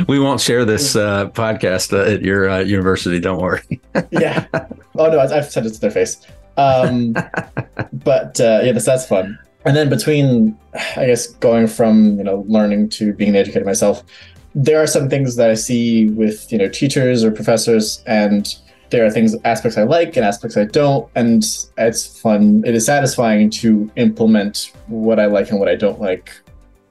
we 0.09 0.19
won't 0.19 0.41
share 0.41 0.65
this 0.65 0.95
uh, 0.97 1.29
podcast 1.31 1.93
uh, 1.93 2.13
at 2.15 2.23
your 2.23 2.49
uh, 2.51 2.61
university 2.61 3.19
don't 3.21 3.41
worry 3.41 3.63
yeah. 4.11 4.47
Oh 4.99 5.09
no, 5.11 5.19
I- 5.19 5.39
I've 5.39 5.51
said 5.51 5.67
it 5.67 5.75
to 5.75 5.81
their 5.81 5.91
face. 5.91 6.19
Um, 6.57 7.13
but 7.93 8.41
uh, 8.41 8.61
yeah, 8.63 8.73
that's 8.73 8.85
that's 8.87 9.07
fun. 9.07 9.39
And 9.65 9.77
then 9.77 9.89
between, 9.89 10.57
I 10.97 11.07
guess, 11.07 11.27
going 11.27 11.67
from 11.67 12.19
you 12.19 12.25
know 12.25 12.45
learning 12.49 12.89
to 12.91 13.13
being 13.13 13.31
an 13.31 13.37
educator 13.37 13.65
myself, 13.65 14.03
there 14.55 14.83
are 14.83 14.87
some 14.87 15.09
things 15.11 15.37
that 15.37 15.51
I 15.51 15.55
see 15.55 16.09
with 16.11 16.51
you 16.53 16.59
know 16.59 16.69
teachers 16.69 17.25
or 17.25 17.31
professors, 17.31 18.03
and 18.07 18.55
there 18.91 19.05
are 19.05 19.11
things 19.11 19.35
aspects 19.45 19.77
I 19.77 19.83
like 19.83 20.17
and 20.17 20.25
aspects 20.25 20.57
I 20.57 20.65
don't, 20.65 21.11
and 21.15 21.45
it's 21.79 22.21
fun. 22.21 22.63
It 22.65 22.75
is 22.75 22.87
satisfying 22.87 23.51
to 23.51 23.91
implement 23.97 24.73
what 24.87 25.19
I 25.19 25.27
like 25.27 25.51
and 25.51 25.59
what 25.59 25.69
I 25.69 25.75
don't 25.75 26.01
like, 26.01 26.31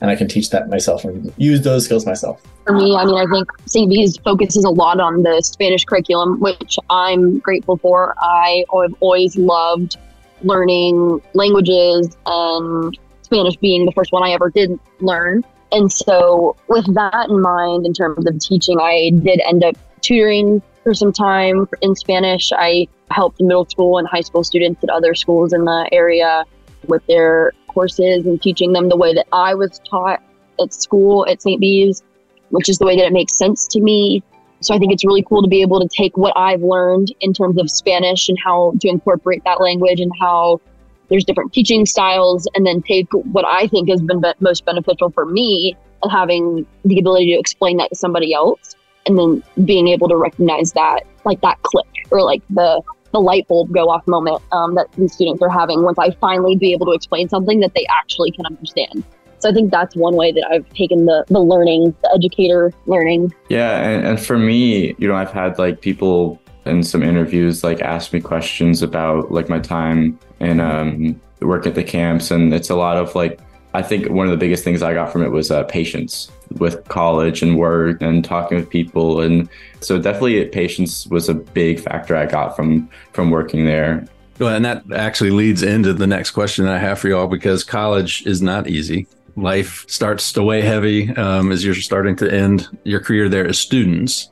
and 0.01 0.11
I 0.11 0.15
can 0.15 0.27
teach 0.27 0.49
that 0.49 0.69
myself 0.69 1.03
and 1.03 1.33
use 1.37 1.61
those 1.61 1.85
skills 1.85 2.05
myself. 2.05 2.41
For 2.65 2.73
me, 2.73 2.95
I 2.95 3.05
mean, 3.05 3.15
I 3.15 3.25
think. 3.31 3.89
B's 3.89 4.17
focuses 4.17 4.63
a 4.63 4.69
lot 4.69 4.99
on 4.99 5.23
the 5.23 5.41
Spanish 5.41 5.85
curriculum, 5.85 6.39
which 6.39 6.77
I'm 6.89 7.39
grateful 7.39 7.77
for. 7.77 8.15
I 8.19 8.65
have 8.81 8.95
always 8.99 9.35
loved 9.35 9.97
learning 10.43 11.21
languages 11.33 12.15
and 12.25 12.97
Spanish 13.21 13.55
being 13.57 13.85
the 13.85 13.91
first 13.91 14.11
one 14.11 14.23
I 14.23 14.31
ever 14.31 14.49
did 14.49 14.79
learn. 14.99 15.43
And 15.71 15.91
so, 15.91 16.55
with 16.67 16.93
that 16.93 17.29
in 17.29 17.41
mind, 17.41 17.85
in 17.85 17.93
terms 17.93 18.25
of 18.25 18.39
teaching, 18.39 18.79
I 18.79 19.11
did 19.23 19.41
end 19.41 19.63
up 19.63 19.75
tutoring 20.01 20.61
for 20.83 20.93
some 20.93 21.11
time 21.11 21.67
in 21.81 21.95
Spanish. 21.95 22.51
I 22.53 22.87
helped 23.11 23.41
middle 23.41 23.65
school 23.65 23.97
and 23.97 24.07
high 24.07 24.21
school 24.21 24.43
students 24.43 24.83
at 24.83 24.89
other 24.89 25.15
schools 25.15 25.53
in 25.53 25.65
the 25.65 25.89
area 25.91 26.45
with 26.87 27.05
their 27.07 27.51
courses 27.75 28.25
and 28.25 28.41
teaching 28.41 28.73
them 28.73 28.89
the 28.89 28.97
way 28.97 29.13
that 29.13 29.27
I 29.31 29.53
was 29.53 29.79
taught 29.87 30.23
at 30.59 30.73
school 30.73 31.27
at 31.29 31.41
St. 31.41 31.61
B's, 31.61 32.01
which 32.49 32.69
is 32.69 32.79
the 32.79 32.85
way 32.85 32.95
that 32.95 33.05
it 33.05 33.13
makes 33.13 33.37
sense 33.37 33.67
to 33.67 33.81
me. 33.81 34.23
So 34.61 34.73
I 34.73 34.79
think 34.79 34.93
it's 34.93 35.05
really 35.05 35.21
cool 35.21 35.43
to 35.43 35.47
be 35.47 35.61
able 35.61 35.79
to 35.81 35.87
take 35.87 36.17
what 36.17 36.33
I've 36.35 36.63
learned 36.63 37.13
in 37.19 37.33
terms 37.33 37.59
of 37.59 37.69
Spanish 37.69 38.29
and 38.29 38.37
how 38.43 38.73
to 38.81 38.87
incorporate 38.87 39.43
that 39.43 39.61
language 39.61 39.99
and 39.99 40.11
how 40.19 40.61
there's 41.09 41.25
different 41.25 41.53
teaching 41.53 41.85
styles, 41.85 42.47
and 42.55 42.65
then 42.65 42.81
take 42.81 43.07
what 43.11 43.45
I 43.45 43.67
think 43.67 43.89
has 43.89 44.01
been 44.01 44.21
be- 44.21 44.33
most 44.39 44.65
beneficial 44.65 45.11
for 45.11 45.25
me 45.25 45.77
and 46.01 46.11
having 46.11 46.65
the 46.83 46.97
ability 46.97 47.33
to 47.33 47.39
explain 47.39 47.77
that 47.77 47.89
to 47.89 47.95
somebody 47.95 48.33
else, 48.33 48.75
and 49.05 49.15
then 49.19 49.43
being 49.65 49.87
able 49.87 50.07
to 50.07 50.15
recognize 50.15 50.71
that, 50.73 51.01
like 51.23 51.41
that 51.41 51.61
click 51.61 51.85
or 52.09 52.23
like 52.23 52.41
the 52.49 52.81
the 53.15 53.21
light 53.21 53.47
bulb 53.47 53.71
go 53.71 53.89
off 53.89 54.05
moment 54.07 54.43
um, 54.51 54.75
that 54.75 54.91
these 54.97 55.13
students 55.13 55.41
are 55.41 55.49
having 55.49 55.83
once 55.83 55.97
I 55.97 56.11
finally 56.19 56.57
be 56.57 56.73
able 56.73 56.85
to 56.87 56.91
explain 56.91 57.29
something 57.29 57.61
that 57.61 57.73
they 57.73 57.85
actually 57.89 58.31
can 58.31 58.45
understand. 58.45 59.05
So 59.39 59.49
I 59.49 59.53
think 59.53 59.71
that's 59.71 59.95
one 59.95 60.17
way 60.17 60.33
that 60.33 60.45
I've 60.51 60.67
taken 60.73 61.05
the 61.05 61.23
the 61.29 61.39
learning, 61.39 61.95
the 62.01 62.11
educator 62.13 62.73
learning. 62.87 63.33
Yeah, 63.47 63.87
and, 63.87 64.05
and 64.05 64.19
for 64.19 64.37
me, 64.37 64.95
you 64.97 65.07
know, 65.07 65.15
I've 65.15 65.31
had 65.31 65.57
like 65.57 65.79
people 65.79 66.41
in 66.65 66.83
some 66.83 67.03
interviews 67.03 67.63
like 67.63 67.79
ask 67.81 68.11
me 68.11 68.19
questions 68.19 68.81
about 68.81 69.31
like 69.31 69.47
my 69.47 69.59
time 69.59 70.19
and 70.41 70.59
um, 70.59 71.21
work 71.39 71.65
at 71.65 71.75
the 71.75 71.83
camps, 71.83 72.31
and 72.31 72.53
it's 72.53 72.69
a 72.69 72.75
lot 72.75 72.97
of 72.97 73.15
like 73.15 73.39
I 73.75 73.81
think 73.81 74.09
one 74.09 74.25
of 74.25 74.31
the 74.31 74.37
biggest 74.37 74.63
things 74.63 74.81
I 74.81 74.93
got 74.93 75.11
from 75.11 75.21
it 75.21 75.29
was 75.29 75.51
uh, 75.51 75.63
patience 75.65 76.31
with 76.59 76.87
college 76.87 77.41
and 77.41 77.57
work 77.57 78.01
and 78.01 78.23
talking 78.23 78.57
with 78.57 78.69
people, 78.69 79.21
and 79.21 79.49
so 79.81 79.99
definitely 80.01 80.45
patience 80.45 81.05
was 81.07 81.27
a 81.27 81.33
big 81.33 81.81
factor 81.81 82.15
I 82.15 82.25
got 82.25 82.55
from 82.55 82.89
from 83.11 83.31
working 83.31 83.65
there. 83.65 84.07
Well, 84.39 84.55
and 84.55 84.63
that 84.63 84.83
actually 84.93 85.31
leads 85.31 85.61
into 85.61 85.93
the 85.93 86.07
next 86.07 86.31
question 86.31 86.67
I 86.67 86.77
have 86.77 86.99
for 86.99 87.09
y'all 87.09 87.27
because 87.27 87.63
college 87.63 88.25
is 88.25 88.41
not 88.41 88.67
easy. 88.67 89.07
Life 89.35 89.85
starts 89.89 90.31
to 90.33 90.43
weigh 90.43 90.61
heavy 90.61 91.09
um, 91.15 91.51
as 91.51 91.65
you're 91.65 91.75
starting 91.75 92.15
to 92.17 92.33
end 92.33 92.67
your 92.83 93.01
career 93.01 93.27
there 93.27 93.47
as 93.47 93.59
students. 93.59 94.29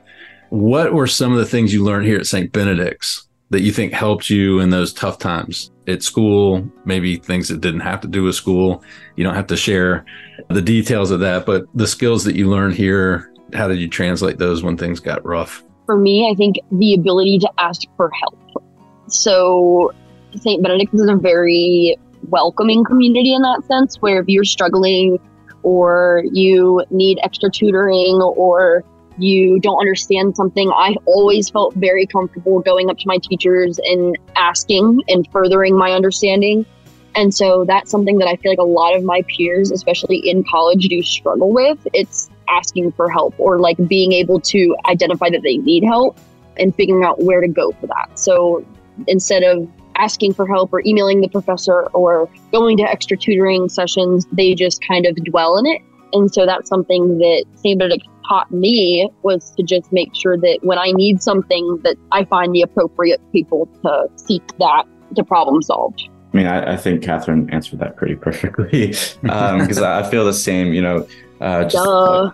What 0.48 0.94
were 0.94 1.06
some 1.06 1.32
of 1.32 1.38
the 1.38 1.46
things 1.46 1.72
you 1.72 1.84
learned 1.84 2.06
here 2.06 2.18
at 2.18 2.26
St. 2.26 2.50
Benedict's 2.52 3.26
that 3.54 3.62
you 3.62 3.70
think 3.70 3.92
helped 3.92 4.28
you 4.28 4.58
in 4.58 4.70
those 4.70 4.92
tough 4.92 5.18
times 5.18 5.70
at 5.86 6.02
school? 6.02 6.68
Maybe 6.84 7.16
things 7.16 7.48
that 7.48 7.60
didn't 7.60 7.80
have 7.80 8.00
to 8.00 8.08
do 8.08 8.24
with 8.24 8.34
school. 8.34 8.82
You 9.14 9.22
don't 9.22 9.36
have 9.36 9.46
to 9.46 9.56
share 9.56 10.04
the 10.50 10.60
details 10.60 11.12
of 11.12 11.20
that, 11.20 11.46
but 11.46 11.64
the 11.72 11.86
skills 11.86 12.24
that 12.24 12.34
you 12.34 12.50
learned 12.50 12.74
here, 12.74 13.32
how 13.54 13.68
did 13.68 13.78
you 13.78 13.88
translate 13.88 14.38
those 14.38 14.64
when 14.64 14.76
things 14.76 14.98
got 14.98 15.24
rough? 15.24 15.62
For 15.86 15.96
me, 15.96 16.28
I 16.28 16.34
think 16.34 16.56
the 16.72 16.94
ability 16.94 17.38
to 17.40 17.50
ask 17.58 17.82
for 17.96 18.10
help. 18.20 18.66
So, 19.06 19.92
St. 20.34 20.60
Benedict's 20.60 20.94
is 20.94 21.08
a 21.08 21.14
very 21.14 21.96
welcoming 22.30 22.82
community 22.82 23.34
in 23.34 23.42
that 23.42 23.62
sense, 23.68 24.02
where 24.02 24.20
if 24.20 24.26
you're 24.26 24.42
struggling 24.44 25.20
or 25.62 26.24
you 26.32 26.82
need 26.90 27.20
extra 27.22 27.50
tutoring 27.50 28.20
or 28.20 28.82
you 29.18 29.60
don't 29.60 29.78
understand 29.78 30.36
something, 30.36 30.70
I 30.70 30.96
always 31.06 31.48
felt 31.48 31.74
very 31.74 32.06
comfortable 32.06 32.60
going 32.60 32.90
up 32.90 32.98
to 32.98 33.04
my 33.06 33.18
teachers 33.18 33.78
and 33.84 34.18
asking 34.36 35.02
and 35.08 35.26
furthering 35.30 35.76
my 35.76 35.92
understanding. 35.92 36.66
And 37.14 37.32
so 37.32 37.64
that's 37.64 37.90
something 37.90 38.18
that 38.18 38.26
I 38.26 38.36
feel 38.36 38.50
like 38.50 38.58
a 38.58 38.62
lot 38.62 38.96
of 38.96 39.04
my 39.04 39.22
peers, 39.22 39.70
especially 39.70 40.16
in 40.18 40.44
college, 40.44 40.88
do 40.88 41.02
struggle 41.02 41.52
with. 41.52 41.78
It's 41.92 42.28
asking 42.48 42.92
for 42.92 43.08
help 43.08 43.34
or 43.38 43.60
like 43.60 43.76
being 43.88 44.12
able 44.12 44.40
to 44.40 44.76
identify 44.86 45.30
that 45.30 45.42
they 45.42 45.58
need 45.58 45.84
help 45.84 46.18
and 46.58 46.74
figuring 46.74 47.04
out 47.04 47.22
where 47.22 47.40
to 47.40 47.48
go 47.48 47.72
for 47.80 47.86
that. 47.86 48.18
So 48.18 48.64
instead 49.06 49.42
of 49.42 49.68
asking 49.96 50.34
for 50.34 50.46
help 50.46 50.72
or 50.72 50.82
emailing 50.84 51.20
the 51.20 51.28
professor 51.28 51.82
or 51.92 52.28
going 52.50 52.76
to 52.78 52.82
extra 52.82 53.16
tutoring 53.16 53.68
sessions, 53.68 54.26
they 54.32 54.54
just 54.54 54.84
kind 54.84 55.06
of 55.06 55.14
dwell 55.16 55.56
in 55.56 55.66
it. 55.66 55.82
And 56.12 56.32
so 56.32 56.46
that's 56.46 56.68
something 56.68 57.18
that 57.18 57.44
St. 57.54 57.78
Benedict 57.78 58.06
taught 58.28 58.50
me 58.50 59.08
was 59.22 59.50
to 59.56 59.62
just 59.62 59.92
make 59.92 60.14
sure 60.14 60.36
that 60.36 60.58
when 60.62 60.78
I 60.78 60.92
need 60.92 61.22
something 61.22 61.80
that 61.84 61.96
I 62.12 62.24
find 62.24 62.54
the 62.54 62.62
appropriate 62.62 63.20
people 63.32 63.68
to 63.82 64.08
seek 64.16 64.42
that 64.58 64.84
to 65.16 65.24
problem 65.24 65.62
solve. 65.62 65.94
I 66.32 66.36
mean, 66.36 66.46
I, 66.46 66.72
I 66.72 66.76
think 66.76 67.02
Catherine 67.02 67.48
answered 67.50 67.78
that 67.78 67.96
pretty 67.96 68.16
perfectly 68.16 68.88
because 68.88 69.78
um, 69.78 69.84
I 69.84 70.02
feel 70.10 70.24
the 70.24 70.32
same. 70.32 70.72
You 70.72 70.82
know, 70.82 71.08
uh, 71.40 71.64
just 71.64 71.84
Duh. 71.84 72.32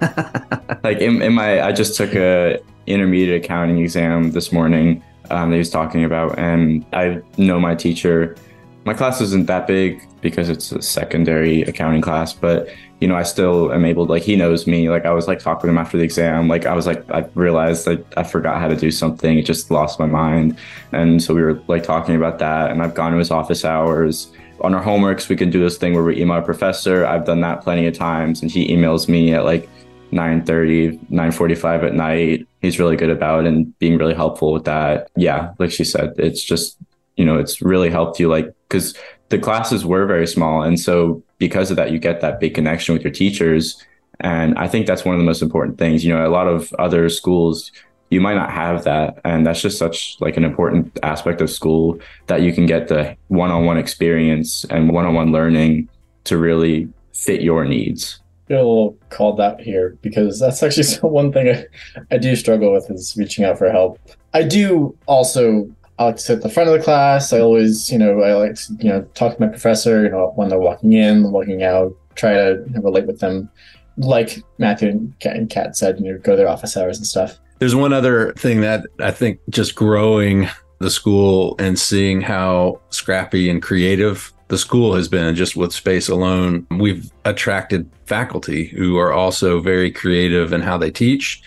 like, 0.00 0.84
like 0.84 0.98
in, 0.98 1.22
in 1.22 1.32
my, 1.32 1.62
I 1.62 1.72
just 1.72 1.96
took 1.96 2.14
a 2.14 2.60
intermediate 2.86 3.42
accounting 3.42 3.78
exam 3.78 4.32
this 4.32 4.52
morning 4.52 5.02
um, 5.30 5.50
that 5.50 5.56
he 5.56 5.58
was 5.58 5.70
talking 5.70 6.04
about, 6.04 6.38
and 6.38 6.84
I 6.92 7.22
know 7.38 7.58
my 7.58 7.74
teacher. 7.74 8.36
My 8.84 8.94
class 8.94 9.20
isn't 9.20 9.46
that 9.46 9.66
big 9.66 10.02
because 10.20 10.48
it's 10.48 10.72
a 10.72 10.82
secondary 10.82 11.62
accounting 11.62 12.00
class, 12.00 12.32
but 12.32 12.68
you 13.00 13.08
know, 13.08 13.16
I 13.16 13.22
still 13.22 13.72
am 13.72 13.86
able 13.86 14.06
to, 14.06 14.12
like, 14.12 14.22
he 14.22 14.36
knows 14.36 14.66
me. 14.66 14.90
Like, 14.90 15.06
I 15.06 15.12
was 15.12 15.26
like 15.26 15.38
talking 15.38 15.62
to 15.62 15.68
him 15.68 15.78
after 15.78 15.96
the 15.96 16.04
exam. 16.04 16.48
Like, 16.48 16.66
I 16.66 16.74
was 16.74 16.86
like, 16.86 17.10
I 17.10 17.24
realized 17.34 17.86
that 17.86 18.04
I 18.16 18.24
forgot 18.24 18.60
how 18.60 18.68
to 18.68 18.76
do 18.76 18.90
something. 18.90 19.38
It 19.38 19.46
just 19.46 19.70
lost 19.70 19.98
my 19.98 20.06
mind. 20.06 20.58
And 20.92 21.22
so 21.22 21.34
we 21.34 21.42
were 21.42 21.62
like 21.66 21.82
talking 21.82 22.14
about 22.14 22.38
that. 22.40 22.70
And 22.70 22.82
I've 22.82 22.94
gone 22.94 23.12
to 23.12 23.18
his 23.18 23.30
office 23.30 23.64
hours. 23.64 24.30
On 24.60 24.74
our 24.74 24.84
homeworks, 24.84 25.30
we 25.30 25.36
can 25.36 25.48
do 25.48 25.60
this 25.60 25.78
thing 25.78 25.94
where 25.94 26.04
we 26.04 26.20
email 26.20 26.34
our 26.34 26.42
professor. 26.42 27.06
I've 27.06 27.24
done 27.24 27.40
that 27.40 27.62
plenty 27.62 27.86
of 27.86 27.94
times. 27.94 28.42
And 28.42 28.50
he 28.50 28.68
emails 28.68 29.08
me 29.08 29.32
at 29.32 29.46
like 29.46 29.66
9 30.12 30.44
9.45 30.44 31.84
at 31.84 31.94
night. 31.94 32.46
He's 32.60 32.78
really 32.78 32.96
good 32.96 33.10
about 33.10 33.46
and 33.46 33.78
being 33.78 33.96
really 33.96 34.14
helpful 34.14 34.52
with 34.52 34.64
that. 34.64 35.10
Yeah, 35.16 35.54
like 35.58 35.70
she 35.70 35.84
said, 35.84 36.12
it's 36.18 36.44
just, 36.44 36.76
you 37.16 37.24
know, 37.24 37.38
it's 37.38 37.62
really 37.62 37.88
helped 37.88 38.20
you 38.20 38.28
like, 38.28 38.54
because 38.70 38.94
the 39.28 39.38
classes 39.38 39.84
were 39.84 40.06
very 40.06 40.26
small. 40.26 40.62
And 40.62 40.78
so 40.78 41.22
because 41.38 41.70
of 41.70 41.76
that, 41.76 41.90
you 41.90 41.98
get 41.98 42.20
that 42.20 42.40
big 42.40 42.54
connection 42.54 42.94
with 42.94 43.02
your 43.02 43.12
teachers. 43.12 43.84
And 44.20 44.56
I 44.58 44.68
think 44.68 44.86
that's 44.86 45.04
one 45.04 45.14
of 45.14 45.18
the 45.18 45.24
most 45.24 45.42
important 45.42 45.78
things. 45.78 46.04
You 46.04 46.14
know, 46.14 46.26
a 46.26 46.30
lot 46.30 46.46
of 46.46 46.72
other 46.74 47.08
schools, 47.08 47.72
you 48.10 48.20
might 48.20 48.34
not 48.34 48.50
have 48.50 48.84
that. 48.84 49.20
And 49.24 49.46
that's 49.46 49.60
just 49.60 49.76
such 49.76 50.16
like 50.20 50.36
an 50.36 50.44
important 50.44 50.98
aspect 51.02 51.40
of 51.40 51.50
school 51.50 51.98
that 52.28 52.42
you 52.42 52.52
can 52.52 52.66
get 52.66 52.88
the 52.88 53.16
one-on-one 53.28 53.76
experience 53.76 54.64
and 54.70 54.90
one-on-one 54.90 55.32
learning 55.32 55.88
to 56.24 56.38
really 56.38 56.88
fit 57.12 57.42
your 57.42 57.64
needs. 57.64 58.20
A 58.48 58.54
little 58.54 58.98
called 59.10 59.40
out 59.40 59.60
here 59.60 59.96
because 60.02 60.40
that's 60.40 60.62
actually 60.62 60.96
one 61.08 61.32
thing 61.32 61.48
I, 61.48 61.66
I 62.10 62.18
do 62.18 62.34
struggle 62.34 62.72
with 62.72 62.90
is 62.90 63.16
reaching 63.16 63.44
out 63.44 63.58
for 63.58 63.70
help. 63.70 64.00
I 64.34 64.42
do 64.42 64.96
also 65.06 65.70
I 66.00 66.04
like 66.04 66.16
to 66.16 66.22
sit 66.22 66.36
at 66.36 66.42
the 66.42 66.48
front 66.48 66.70
of 66.70 66.78
the 66.78 66.82
class. 66.82 67.30
I 67.30 67.40
always, 67.40 67.92
you 67.92 67.98
know, 67.98 68.22
I 68.22 68.32
like 68.32 68.54
to, 68.54 68.76
you 68.80 68.88
know, 68.88 69.02
talk 69.12 69.36
to 69.36 69.40
my 69.42 69.48
professor, 69.48 70.02
you 70.02 70.08
know, 70.08 70.32
when 70.34 70.48
they're 70.48 70.58
walking 70.58 70.94
in, 70.94 71.30
walking 71.30 71.62
out, 71.62 71.94
try 72.14 72.32
to 72.32 72.64
relate 72.82 73.06
with 73.06 73.20
them. 73.20 73.50
Like 73.98 74.42
Matthew 74.56 74.88
and 74.88 75.50
Kat, 75.50 75.76
said, 75.76 76.00
you 76.00 76.10
know, 76.10 76.18
go 76.18 76.32
to 76.32 76.36
their 76.38 76.48
office 76.48 76.74
hours 76.74 76.96
and 76.96 77.06
stuff. 77.06 77.38
There's 77.58 77.74
one 77.74 77.92
other 77.92 78.32
thing 78.32 78.62
that 78.62 78.86
I 78.98 79.10
think 79.10 79.40
just 79.50 79.74
growing 79.74 80.48
the 80.78 80.88
school 80.88 81.54
and 81.58 81.78
seeing 81.78 82.22
how 82.22 82.80
scrappy 82.88 83.50
and 83.50 83.62
creative 83.62 84.32
the 84.48 84.56
school 84.56 84.94
has 84.94 85.06
been 85.06 85.34
just 85.34 85.54
with 85.54 85.70
space 85.70 86.08
alone. 86.08 86.66
We've 86.70 87.12
attracted 87.26 87.90
faculty 88.06 88.68
who 88.68 88.96
are 88.96 89.12
also 89.12 89.60
very 89.60 89.92
creative 89.92 90.54
in 90.54 90.62
how 90.62 90.78
they 90.78 90.90
teach 90.90 91.42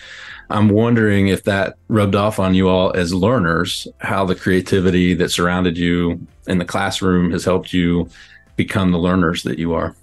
I'm 0.50 0.68
wondering 0.68 1.28
if 1.28 1.44
that 1.44 1.76
rubbed 1.88 2.14
off 2.14 2.38
on 2.38 2.54
you 2.54 2.68
all 2.68 2.92
as 2.92 3.14
learners, 3.14 3.88
how 3.98 4.24
the 4.24 4.34
creativity 4.34 5.14
that 5.14 5.30
surrounded 5.30 5.78
you 5.78 6.24
in 6.46 6.58
the 6.58 6.64
classroom 6.64 7.30
has 7.30 7.44
helped 7.44 7.72
you 7.72 8.08
become 8.56 8.92
the 8.92 8.98
learners 8.98 9.42
that 9.44 9.58
you 9.58 9.74
are. 9.74 9.94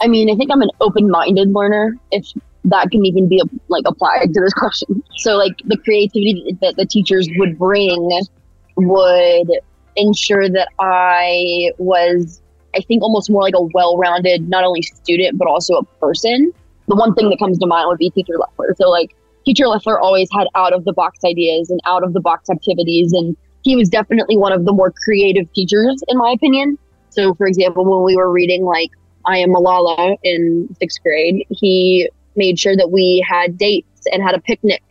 I 0.00 0.06
mean, 0.06 0.30
I 0.30 0.36
think 0.36 0.50
I'm 0.52 0.62
an 0.62 0.70
open-minded 0.80 1.48
learner, 1.52 1.96
if 2.12 2.26
that 2.64 2.90
can 2.90 3.04
even 3.04 3.28
be 3.28 3.42
like 3.68 3.84
applied 3.86 4.32
to 4.34 4.40
this 4.40 4.52
question. 4.56 5.02
So, 5.16 5.36
like 5.36 5.56
the 5.64 5.76
creativity 5.78 6.56
that 6.60 6.76
the 6.76 6.86
teachers 6.86 7.28
would 7.36 7.58
bring 7.58 8.08
would 8.76 9.50
ensure 9.96 10.48
that 10.48 10.68
I 10.78 11.72
was, 11.78 12.40
I 12.76 12.80
think, 12.80 13.02
almost 13.02 13.30
more 13.30 13.42
like 13.42 13.54
a 13.56 13.62
well-rounded, 13.62 14.48
not 14.48 14.64
only 14.64 14.82
student 14.82 15.38
but 15.38 15.48
also 15.48 15.74
a 15.74 15.84
person. 15.84 16.52
The 16.86 16.96
one 16.96 17.14
thing 17.14 17.28
that 17.30 17.38
comes 17.38 17.58
to 17.58 17.66
mind 17.66 17.88
would 17.88 17.98
be 17.98 18.10
teacher 18.10 18.34
Leffler. 18.38 18.74
So, 18.78 18.88
like 18.88 19.14
teacher 19.48 19.66
Leffler 19.66 19.98
always 19.98 20.28
had 20.30 20.46
out 20.54 20.74
of 20.74 20.84
the 20.84 20.92
box 20.92 21.20
ideas 21.24 21.70
and 21.70 21.80
out 21.86 22.04
of 22.04 22.12
the 22.12 22.20
box 22.20 22.50
activities. 22.50 23.14
And 23.14 23.34
he 23.62 23.76
was 23.76 23.88
definitely 23.88 24.36
one 24.36 24.52
of 24.52 24.66
the 24.66 24.72
more 24.72 24.92
creative 24.92 25.50
teachers, 25.54 26.04
in 26.08 26.18
my 26.18 26.32
opinion. 26.32 26.76
So, 27.08 27.34
for 27.34 27.46
example, 27.46 27.84
when 27.86 28.04
we 28.04 28.14
were 28.14 28.30
reading 28.30 28.64
like 28.64 28.90
I 29.24 29.38
Am 29.38 29.48
Malala 29.48 30.16
in 30.22 30.68
sixth 30.78 31.02
grade, 31.02 31.46
he 31.48 32.10
made 32.36 32.58
sure 32.58 32.76
that 32.76 32.90
we 32.90 33.24
had 33.26 33.56
dates 33.56 34.06
and 34.12 34.22
had 34.22 34.34
a 34.34 34.40
picnic 34.40 34.82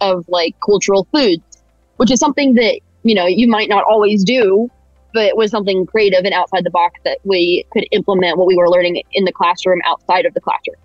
of 0.00 0.24
like 0.28 0.56
cultural 0.64 1.06
foods, 1.12 1.62
which 1.98 2.10
is 2.10 2.18
something 2.18 2.54
that, 2.54 2.80
you 3.02 3.14
know, 3.14 3.26
you 3.26 3.46
might 3.46 3.68
not 3.68 3.84
always 3.84 4.24
do, 4.24 4.70
but 5.12 5.24
it 5.24 5.36
was 5.36 5.50
something 5.50 5.84
creative 5.84 6.24
and 6.24 6.32
outside 6.32 6.64
the 6.64 6.70
box 6.70 6.98
that 7.04 7.18
we 7.24 7.66
could 7.70 7.86
implement 7.92 8.38
what 8.38 8.46
we 8.46 8.56
were 8.56 8.70
learning 8.70 9.02
in 9.12 9.26
the 9.26 9.32
classroom 9.32 9.80
outside 9.84 10.24
of 10.24 10.32
the 10.32 10.40
classroom. 10.40 10.76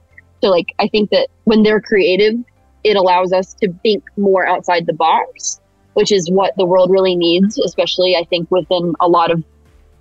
So, 0.44 0.50
like, 0.50 0.67
I 0.80 0.89
think 0.89 1.12
that 1.12 1.30
when 1.46 1.63
they're 1.63 1.82
creative, 1.82 2.36
it 2.84 2.96
allows 2.96 3.32
us 3.32 3.54
to 3.56 3.72
think 3.84 4.04
more 4.17 4.46
outside 4.46 4.86
the 4.86 4.94
box, 4.94 5.60
which 5.94 6.12
is 6.12 6.30
what 6.30 6.56
the 6.58 6.65
world 6.65 6.89
really 6.89 7.15
needs, 7.15 7.58
especially 7.60 8.15
I 8.15 8.24
think 8.26 8.50
within 8.50 8.96
a 9.00 9.08
lot 9.08 9.32
of 9.32 9.44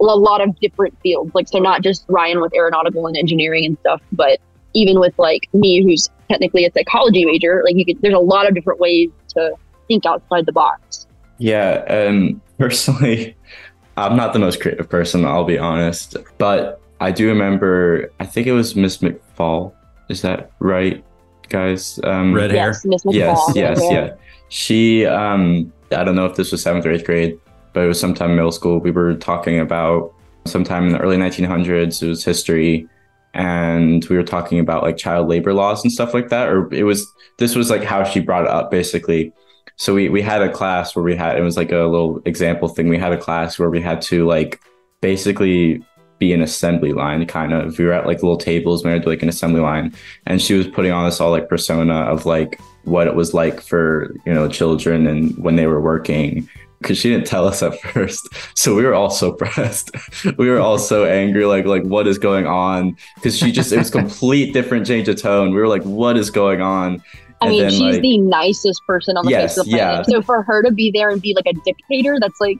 a 0.01 0.05
lot 0.05 0.41
of 0.41 0.59
different 0.61 0.99
fields. 1.03 1.35
Like 1.35 1.49
so 1.49 1.59
not 1.59 1.83
just 1.83 2.05
Ryan 2.09 2.41
with 2.41 2.55
aeronautical 2.55 3.07
and 3.07 3.17
engineering 3.17 3.67
and 3.67 3.79
stuff, 3.81 4.01
but 4.13 4.41
even 4.73 4.99
with 4.99 5.19
like 5.19 5.49
me 5.53 5.83
who's 5.83 6.09
technically 6.29 6.65
a 6.65 6.73
psychology 6.73 7.25
major, 7.25 7.63
like 7.65 7.75
you 7.77 7.85
could 7.85 8.01
there's 8.01 8.15
a 8.15 8.19
lot 8.19 8.49
of 8.49 8.55
different 8.55 8.81
ways 8.81 9.11
to 9.35 9.53
think 9.89 10.07
outside 10.07 10.47
the 10.47 10.53
box. 10.53 11.07
Yeah, 11.39 11.85
and 11.87 12.41
personally 12.59 13.37
I'm 13.97 14.17
not 14.17 14.33
the 14.33 14.39
most 14.39 14.61
creative 14.61 14.89
person, 14.89 15.25
I'll 15.25 15.45
be 15.45 15.59
honest, 15.59 16.17
but 16.39 16.81
I 17.01 17.11
do 17.13 17.29
remember 17.29 18.11
I 18.21 18.27
think 18.27 18.47
it 18.47 18.53
was 18.53 18.75
Miss 18.75 18.99
McFall. 18.99 19.73
Is 20.09 20.23
that 20.23 20.51
right? 20.59 21.05
Guys. 21.51 22.01
Um, 22.05 22.33
Red 22.33 22.51
hair. 22.51 22.69
Yes, 22.69 22.85
Miss 22.85 23.03
Yes, 23.05 23.53
yes, 23.55 23.81
yeah. 23.91 24.15
She, 24.49 25.05
um, 25.05 25.73
I 25.93 26.03
don't 26.03 26.17
know 26.17 26.27
if 26.27 26.37
this 26.37 26.51
was 26.51 26.63
seventh 26.63 26.87
or 26.87 26.93
eighth 26.93 27.05
grade, 27.05 27.39
but 27.73 27.85
it 27.85 27.87
was 27.89 28.01
sometime 28.01 28.35
middle 28.35 28.53
school. 28.53 28.79
We 28.79 28.91
were 28.91 29.15
talking 29.15 29.61
about 29.61 30.15
sometime 30.47 30.87
in 30.87 30.93
the 30.93 30.99
early 30.99 31.17
1900s. 31.17 32.03
It 32.03 32.09
was 32.09 32.25
history, 32.25 32.89
and 33.35 34.05
we 34.07 34.17
were 34.17 34.23
talking 34.23 34.59
about 34.59 34.83
like 34.83 34.97
child 34.97 35.29
labor 35.29 35.53
laws 35.53 35.85
and 35.85 35.93
stuff 35.93 36.15
like 36.15 36.31
that. 36.31 36.49
Or 36.49 36.73
it 36.73 36.85
was 36.85 37.07
this 37.39 37.55
was 37.55 37.71
like 37.71 37.85
how 37.85 38.05
she 38.05 38.21
brought 38.21 38.45
it 38.45 38.51
up 38.51 38.71
basically. 38.71 39.33
So 39.77 39.95
we 39.95 40.09
we 40.09 40.23
had 40.23 40.43
a 40.43 40.51
class 40.51 40.97
where 40.97 41.03
we 41.05 41.17
had 41.17 41.37
it 41.37 41.43
was 41.43 41.57
like 41.57 41.73
a 41.73 41.79
little 41.79 42.21
example 42.25 42.69
thing. 42.69 42.89
We 42.89 42.99
had 42.99 43.13
a 43.13 43.19
class 43.19 43.59
where 43.59 43.71
we 43.71 43.81
had 43.81 44.01
to 44.03 44.27
like 44.27 44.61
basically 45.01 45.85
be 46.21 46.33
an 46.33 46.43
assembly 46.43 46.93
line 46.93 47.27
kind 47.27 47.53
of. 47.53 47.77
We 47.79 47.87
were 47.87 47.93
at 47.93 48.07
like 48.07 48.23
little 48.23 48.37
tables, 48.37 48.85
we 48.85 48.93
had 48.93 49.07
like 49.07 49.23
an 49.25 49.29
assembly 49.29 49.61
line, 49.61 49.93
and 50.27 50.41
she 50.41 50.55
was 50.55 50.69
putting 50.69 50.93
on 50.93 51.07
this 51.07 51.21
all 51.21 51.33
like 51.33 51.49
persona 51.49 51.95
of 52.03 52.27
like 52.27 52.61
what 52.85 53.09
it 53.09 53.17
was 53.17 53.35
like 53.35 53.61
for 53.61 54.15
you 54.25 54.33
know 54.33 54.49
children 54.49 55.09
and 55.09 55.37
when 55.37 55.57
they 55.57 55.67
were 55.67 55.81
working 55.81 56.49
because 56.81 56.97
she 56.97 57.11
didn't 57.11 57.27
tell 57.27 57.47
us 57.47 57.63
at 57.63 57.79
first. 57.93 58.29
So 58.55 58.77
we 58.77 58.85
were 58.85 58.95
all 58.95 59.11
so 59.11 59.33
pressed. 59.33 59.91
we 60.39 60.49
were 60.49 60.61
all 60.61 60.79
so 60.79 61.05
angry, 61.07 61.47
like 61.47 61.65
like 61.65 61.83
what 61.83 62.07
is 62.07 62.19
going 62.19 62.47
on? 62.47 62.97
Because 63.17 63.37
she 63.37 63.51
just 63.51 63.73
it 63.73 63.79
was 63.79 63.91
complete 63.91 64.53
different 64.53 64.87
change 64.87 65.09
of 65.09 65.21
tone. 65.21 65.51
We 65.51 65.57
were 65.57 65.69
like, 65.69 65.83
what 65.83 66.17
is 66.17 66.31
going 66.31 66.61
on? 66.61 67.03
I 67.43 67.47
and 67.47 67.51
mean, 67.53 67.63
then, 67.63 67.71
she's 67.71 67.95
like, 67.95 68.03
the 68.03 68.19
nicest 68.19 68.83
person 68.87 69.17
on 69.17 69.25
the 69.25 69.31
yes, 69.31 69.55
face 69.55 69.59
of 69.59 69.65
the 69.65 69.73
planet. 69.73 70.07
Yeah. 70.07 70.15
So 70.15 70.23
for 70.23 70.43
her 70.43 70.63
to 70.63 70.71
be 70.71 70.91
there 70.91 71.09
and 71.09 71.23
be 71.23 71.35
like 71.35 71.47
a 71.47 71.59
dictator, 71.65 72.19
that's 72.21 72.39
like 72.39 72.59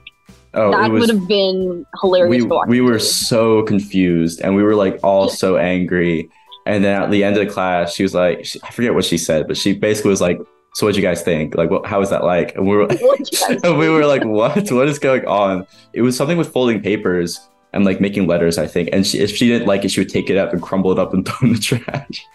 oh, 0.53 0.71
that 0.71 0.91
was, 0.91 1.01
would 1.01 1.09
have 1.09 1.27
been 1.27 1.85
hilarious. 2.01 2.45
We, 2.45 2.81
we 2.81 2.81
were 2.81 2.99
so 2.99 3.63
confused 3.63 4.41
and 4.41 4.55
we 4.55 4.63
were 4.63 4.75
like 4.75 4.99
all 5.03 5.29
so 5.29 5.57
angry. 5.57 6.29
And 6.65 6.83
then 6.83 7.01
at 7.01 7.11
the 7.11 7.23
end 7.23 7.37
of 7.37 7.45
the 7.45 7.51
class, 7.51 7.93
she 7.93 8.03
was 8.03 8.13
like, 8.13 8.45
she, 8.45 8.59
I 8.63 8.71
forget 8.71 8.93
what 8.93 9.05
she 9.05 9.17
said, 9.17 9.47
but 9.47 9.57
she 9.57 9.73
basically 9.73 10.09
was 10.09 10.21
like, 10.21 10.39
so 10.73 10.85
what 10.85 10.95
do 10.95 11.01
you 11.01 11.05
guys 11.05 11.21
think? 11.21 11.55
Like, 11.55 11.69
what, 11.69 11.85
how 11.85 11.99
was 11.99 12.09
that 12.11 12.23
like? 12.23 12.55
And 12.55 12.67
we 12.67 12.77
were, 12.77 12.87
and 13.63 13.77
we 13.77 13.89
were 13.89 14.05
like, 14.05 14.23
what? 14.23 14.71
What 14.71 14.87
is 14.87 14.99
going 14.99 15.25
on? 15.25 15.67
It 15.93 16.01
was 16.01 16.15
something 16.15 16.37
with 16.37 16.51
folding 16.51 16.81
papers 16.81 17.49
and 17.73 17.85
like 17.85 18.01
making 18.01 18.27
letters, 18.27 18.57
I 18.57 18.67
think. 18.67 18.89
And 18.91 19.07
she, 19.07 19.19
if 19.19 19.35
she 19.35 19.47
didn't 19.47 19.67
like 19.67 19.85
it, 19.85 19.91
she 19.91 20.01
would 20.01 20.09
take 20.09 20.29
it 20.29 20.37
up 20.37 20.51
and 20.51 20.61
crumble 20.61 20.91
it 20.91 20.99
up 20.99 21.13
and 21.13 21.25
throw 21.27 21.47
in 21.47 21.53
the 21.53 21.59
trash. 21.59 22.27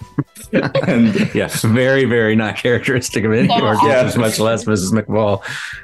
and 0.87 1.35
yes, 1.35 1.63
very, 1.63 2.05
very 2.05 2.35
not 2.35 2.57
characteristic 2.57 3.25
of 3.25 3.33
any 3.33 3.49
yeah. 3.49 3.77
yeah. 3.85 4.13
much 4.17 4.39
less 4.39 4.65
Mrs. 4.65 4.93
McFall. 4.93 5.43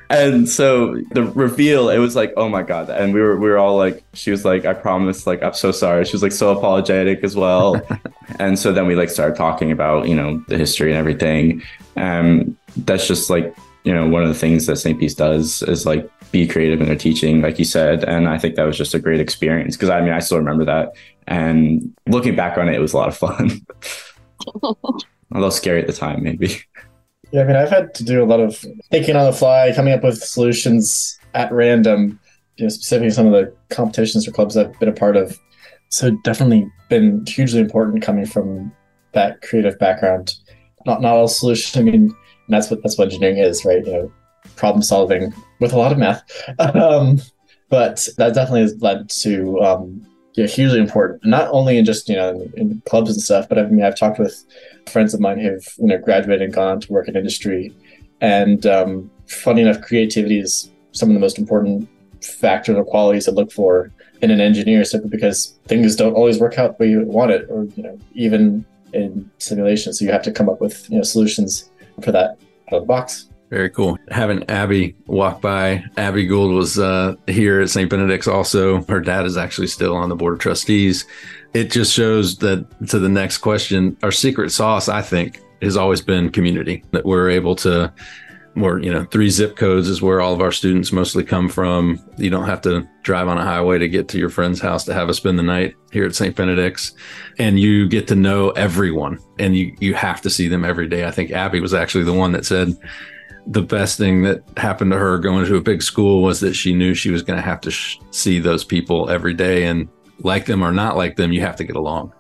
And 0.08 0.48
so 0.48 0.96
the 1.10 1.24
reveal, 1.24 1.90
it 1.90 1.98
was 1.98 2.16
like, 2.16 2.32
oh 2.36 2.48
my 2.48 2.62
god! 2.62 2.88
And 2.88 3.12
we 3.12 3.20
were 3.20 3.38
we 3.38 3.48
were 3.48 3.58
all 3.58 3.76
like, 3.76 4.04
she 4.14 4.30
was 4.30 4.44
like, 4.44 4.64
I 4.64 4.72
promise, 4.74 5.26
like 5.26 5.42
I'm 5.42 5.54
so 5.54 5.72
sorry. 5.72 6.04
She 6.04 6.12
was 6.12 6.22
like 6.22 6.32
so 6.32 6.56
apologetic 6.56 7.24
as 7.24 7.36
well. 7.36 7.80
and 8.38 8.58
so 8.58 8.72
then 8.72 8.86
we 8.86 8.94
like 8.94 9.10
started 9.10 9.36
talking 9.36 9.70
about 9.70 10.08
you 10.08 10.14
know 10.14 10.42
the 10.48 10.56
history 10.56 10.90
and 10.90 10.98
everything. 10.98 11.62
Um, 11.96 12.56
that's 12.76 13.06
just 13.06 13.28
like 13.28 13.54
you 13.84 13.92
know 13.92 14.08
one 14.08 14.22
of 14.22 14.28
the 14.28 14.34
things 14.34 14.66
that 14.66 14.76
St. 14.76 14.98
B's 14.98 15.14
does 15.14 15.62
is 15.62 15.84
like 15.84 16.08
be 16.32 16.48
creative 16.48 16.80
in 16.80 16.86
their 16.86 16.96
teaching, 16.96 17.42
like 17.42 17.58
you 17.58 17.64
said. 17.64 18.02
And 18.04 18.28
I 18.28 18.38
think 18.38 18.56
that 18.56 18.64
was 18.64 18.76
just 18.76 18.94
a 18.94 18.98
great 18.98 19.20
experience 19.20 19.76
because 19.76 19.90
I 19.90 20.00
mean, 20.00 20.12
I 20.12 20.18
still 20.18 20.38
remember 20.38 20.64
that. 20.64 20.94
And 21.28 21.94
looking 22.06 22.34
back 22.34 22.58
on 22.58 22.68
it, 22.68 22.74
it 22.74 22.80
was 22.80 22.94
a 22.94 22.96
lot 22.96 23.08
of 23.08 23.16
fun. 23.16 23.64
a 24.62 24.74
little 25.34 25.50
scary 25.50 25.80
at 25.80 25.86
the 25.86 25.92
time, 25.92 26.22
maybe. 26.22 26.56
Yeah, 27.30 27.42
I 27.42 27.44
mean, 27.44 27.56
I've 27.56 27.70
had 27.70 27.94
to 27.94 28.04
do 28.04 28.22
a 28.22 28.26
lot 28.26 28.40
of 28.40 28.62
thinking 28.90 29.16
on 29.16 29.24
the 29.24 29.32
fly, 29.32 29.72
coming 29.74 29.94
up 29.94 30.02
with 30.02 30.22
solutions 30.22 31.18
at 31.34 31.52
random, 31.52 32.18
you 32.56 32.64
know, 32.64 32.68
specifically 32.68 33.10
some 33.10 33.26
of 33.26 33.32
the 33.32 33.54
competitions 33.70 34.26
or 34.26 34.32
clubs 34.32 34.56
I've 34.56 34.78
been 34.78 34.88
a 34.88 34.92
part 34.92 35.16
of. 35.16 35.38
So 35.88 36.10
definitely 36.24 36.70
been 36.88 37.24
hugely 37.26 37.60
important 37.60 38.02
coming 38.02 38.26
from 38.26 38.72
that 39.12 39.40
creative 39.42 39.78
background. 39.78 40.34
Not 40.84 41.00
not 41.00 41.14
all 41.14 41.28
solutions. 41.28 41.76
I 41.76 41.82
mean, 41.82 42.14
that's 42.48 42.70
what 42.70 42.82
that's 42.82 42.98
what 42.98 43.04
engineering 43.04 43.38
is, 43.38 43.64
right? 43.64 43.84
You 43.86 43.92
know, 43.92 44.12
problem 44.56 44.82
solving 44.82 45.32
with 45.60 45.72
a 45.72 45.78
lot 45.78 45.92
of 45.92 45.98
math. 45.98 46.22
Um, 46.58 47.20
but 47.68 48.06
that 48.18 48.34
definitely 48.34 48.60
has 48.60 48.80
led 48.82 49.08
to 49.08 49.60
um, 49.60 50.06
yeah, 50.34 50.46
hugely 50.46 50.78
important. 50.78 51.24
Not 51.24 51.48
only 51.50 51.78
in 51.78 51.84
just 51.84 52.08
you 52.08 52.16
know 52.16 52.30
in, 52.30 52.52
in, 52.56 52.82
clubs 52.86 53.10
and 53.10 53.20
stuff, 53.20 53.48
but 53.48 53.58
I 53.58 53.66
mean 53.66 53.84
I've 53.84 53.98
talked 53.98 54.18
with 54.18 54.44
friends 54.88 55.14
of 55.14 55.20
mine 55.20 55.38
who've 55.38 55.66
you 55.78 55.86
know 55.86 55.98
graduated 55.98 56.42
and 56.42 56.52
gone 56.52 56.68
on 56.68 56.80
to 56.80 56.92
work 56.92 57.08
in 57.08 57.16
industry. 57.16 57.74
And 58.20 58.64
um, 58.66 59.10
funny 59.26 59.62
enough, 59.62 59.82
creativity 59.82 60.38
is 60.38 60.70
some 60.92 61.08
of 61.10 61.14
the 61.14 61.20
most 61.20 61.38
important 61.38 61.88
factors 62.22 62.76
or 62.76 62.84
qualities 62.84 63.24
to 63.24 63.32
look 63.32 63.50
for 63.52 63.90
in 64.22 64.30
an 64.30 64.40
engineer, 64.40 64.84
simply 64.84 65.10
because 65.10 65.58
things 65.66 65.96
don't 65.96 66.14
always 66.14 66.38
work 66.38 66.58
out 66.58 66.78
the 66.78 66.84
way 66.84 66.90
you 66.90 67.02
want 67.02 67.30
it, 67.30 67.46
or 67.50 67.64
you 67.76 67.82
know 67.82 67.98
even 68.14 68.64
in 68.92 69.30
simulation. 69.38 69.92
So 69.92 70.04
you 70.04 70.12
have 70.12 70.22
to 70.22 70.32
come 70.32 70.48
up 70.48 70.60
with 70.60 70.88
you 70.90 70.96
know 70.96 71.02
solutions 71.02 71.70
for 72.02 72.12
that 72.12 72.38
out 72.68 72.76
of 72.76 72.82
the 72.82 72.86
box. 72.86 73.28
Very 73.52 73.68
cool. 73.68 73.98
Having 74.10 74.48
Abby 74.48 74.96
walk 75.04 75.42
by. 75.42 75.84
Abby 75.98 76.26
Gould 76.26 76.54
was 76.54 76.78
uh, 76.78 77.16
here 77.26 77.60
at 77.60 77.68
St. 77.68 77.90
Benedict's 77.90 78.26
also. 78.26 78.82
Her 78.84 78.98
dad 78.98 79.26
is 79.26 79.36
actually 79.36 79.66
still 79.66 79.94
on 79.94 80.08
the 80.08 80.16
board 80.16 80.32
of 80.32 80.40
trustees. 80.40 81.04
It 81.52 81.70
just 81.70 81.92
shows 81.92 82.38
that 82.38 82.66
to 82.88 82.98
the 82.98 83.10
next 83.10 83.38
question, 83.38 83.94
our 84.02 84.10
secret 84.10 84.52
sauce, 84.52 84.88
I 84.88 85.02
think, 85.02 85.38
has 85.60 85.76
always 85.76 86.00
been 86.00 86.30
community 86.30 86.82
that 86.92 87.04
we're 87.04 87.28
able 87.28 87.54
to 87.56 87.92
more, 88.54 88.78
you 88.78 88.90
know, 88.90 89.04
three 89.04 89.28
zip 89.28 89.56
codes 89.56 89.86
is 89.88 90.00
where 90.00 90.22
all 90.22 90.32
of 90.32 90.40
our 90.40 90.52
students 90.52 90.90
mostly 90.90 91.22
come 91.22 91.50
from. 91.50 92.02
You 92.16 92.30
don't 92.30 92.46
have 92.46 92.62
to 92.62 92.88
drive 93.02 93.28
on 93.28 93.36
a 93.36 93.44
highway 93.44 93.78
to 93.78 93.88
get 93.88 94.08
to 94.08 94.18
your 94.18 94.30
friend's 94.30 94.60
house 94.60 94.84
to 94.84 94.94
have 94.94 95.10
us 95.10 95.18
spend 95.18 95.38
the 95.38 95.42
night 95.42 95.74
here 95.90 96.06
at 96.06 96.14
St. 96.14 96.34
Benedict's. 96.34 96.92
And 97.38 97.60
you 97.60 97.86
get 97.86 98.08
to 98.08 98.14
know 98.14 98.50
everyone 98.50 99.18
and 99.38 99.54
you, 99.54 99.76
you 99.78 99.92
have 99.92 100.22
to 100.22 100.30
see 100.30 100.48
them 100.48 100.64
every 100.64 100.88
day. 100.88 101.06
I 101.06 101.10
think 101.10 101.32
Abby 101.32 101.60
was 101.60 101.74
actually 101.74 102.04
the 102.04 102.12
one 102.14 102.32
that 102.32 102.46
said, 102.46 102.76
the 103.46 103.62
best 103.62 103.98
thing 103.98 104.22
that 104.22 104.42
happened 104.56 104.92
to 104.92 104.98
her 104.98 105.18
going 105.18 105.44
to 105.44 105.56
a 105.56 105.60
big 105.60 105.82
school 105.82 106.22
was 106.22 106.40
that 106.40 106.54
she 106.54 106.72
knew 106.72 106.94
she 106.94 107.10
was 107.10 107.22
going 107.22 107.36
to 107.36 107.42
have 107.42 107.60
to 107.62 107.70
sh- 107.70 107.98
see 108.10 108.38
those 108.38 108.64
people 108.64 109.10
every 109.10 109.34
day 109.34 109.64
and 109.64 109.88
like 110.20 110.46
them 110.46 110.62
or 110.62 110.72
not 110.72 110.96
like 110.96 111.16
them, 111.16 111.32
you 111.32 111.40
have 111.40 111.56
to 111.56 111.64
get 111.64 111.76
along. 111.76 112.12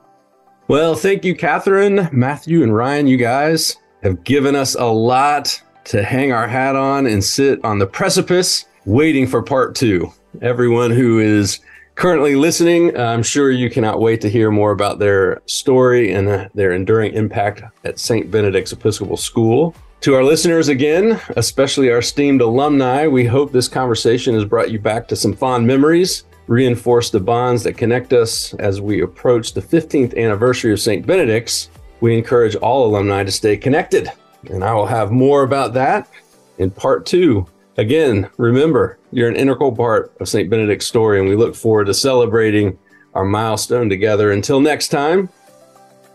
Well, 0.68 0.94
thank 0.94 1.24
you, 1.24 1.34
Catherine, 1.34 2.08
Matthew, 2.12 2.62
and 2.62 2.74
Ryan. 2.74 3.06
You 3.06 3.16
guys 3.16 3.76
have 4.02 4.24
given 4.24 4.56
us 4.56 4.74
a 4.74 4.86
lot 4.86 5.60
to 5.84 6.02
hang 6.02 6.32
our 6.32 6.48
hat 6.48 6.76
on 6.76 7.06
and 7.06 7.22
sit 7.22 7.64
on 7.64 7.78
the 7.78 7.86
precipice 7.86 8.66
waiting 8.86 9.26
for 9.26 9.42
part 9.42 9.74
two. 9.74 10.12
Everyone 10.40 10.90
who 10.90 11.18
is 11.18 11.60
currently 11.94 12.36
listening, 12.36 12.96
I'm 12.96 13.22
sure 13.22 13.50
you 13.50 13.70
cannot 13.70 14.00
wait 14.00 14.20
to 14.22 14.30
hear 14.30 14.50
more 14.50 14.72
about 14.72 14.98
their 14.98 15.42
story 15.46 16.12
and 16.12 16.28
uh, 16.28 16.48
their 16.54 16.72
enduring 16.72 17.12
impact 17.14 17.62
at 17.84 17.98
St. 17.98 18.30
Benedict's 18.30 18.72
Episcopal 18.72 19.16
School. 19.16 19.74
To 20.02 20.16
our 20.16 20.24
listeners 20.24 20.66
again, 20.66 21.20
especially 21.36 21.88
our 21.88 21.98
esteemed 21.98 22.40
alumni, 22.40 23.06
we 23.06 23.24
hope 23.24 23.52
this 23.52 23.68
conversation 23.68 24.34
has 24.34 24.44
brought 24.44 24.72
you 24.72 24.80
back 24.80 25.06
to 25.06 25.14
some 25.14 25.32
fond 25.32 25.64
memories, 25.64 26.24
reinforced 26.48 27.12
the 27.12 27.20
bonds 27.20 27.62
that 27.62 27.78
connect 27.78 28.12
us 28.12 28.52
as 28.54 28.80
we 28.80 29.02
approach 29.02 29.52
the 29.52 29.62
15th 29.62 30.18
anniversary 30.18 30.72
of 30.72 30.80
St. 30.80 31.06
Benedict's. 31.06 31.70
We 32.00 32.18
encourage 32.18 32.56
all 32.56 32.84
alumni 32.84 33.22
to 33.22 33.30
stay 33.30 33.56
connected, 33.56 34.10
and 34.50 34.64
I 34.64 34.74
will 34.74 34.86
have 34.86 35.12
more 35.12 35.44
about 35.44 35.72
that 35.74 36.10
in 36.58 36.72
part 36.72 37.06
two. 37.06 37.46
Again, 37.76 38.28
remember, 38.38 38.98
you're 39.12 39.28
an 39.28 39.36
integral 39.36 39.70
part 39.70 40.12
of 40.18 40.28
St. 40.28 40.50
Benedict's 40.50 40.88
story, 40.88 41.20
and 41.20 41.28
we 41.28 41.36
look 41.36 41.54
forward 41.54 41.84
to 41.84 41.94
celebrating 41.94 42.76
our 43.14 43.24
milestone 43.24 43.88
together. 43.88 44.32
Until 44.32 44.58
next 44.58 44.88
time, 44.88 45.28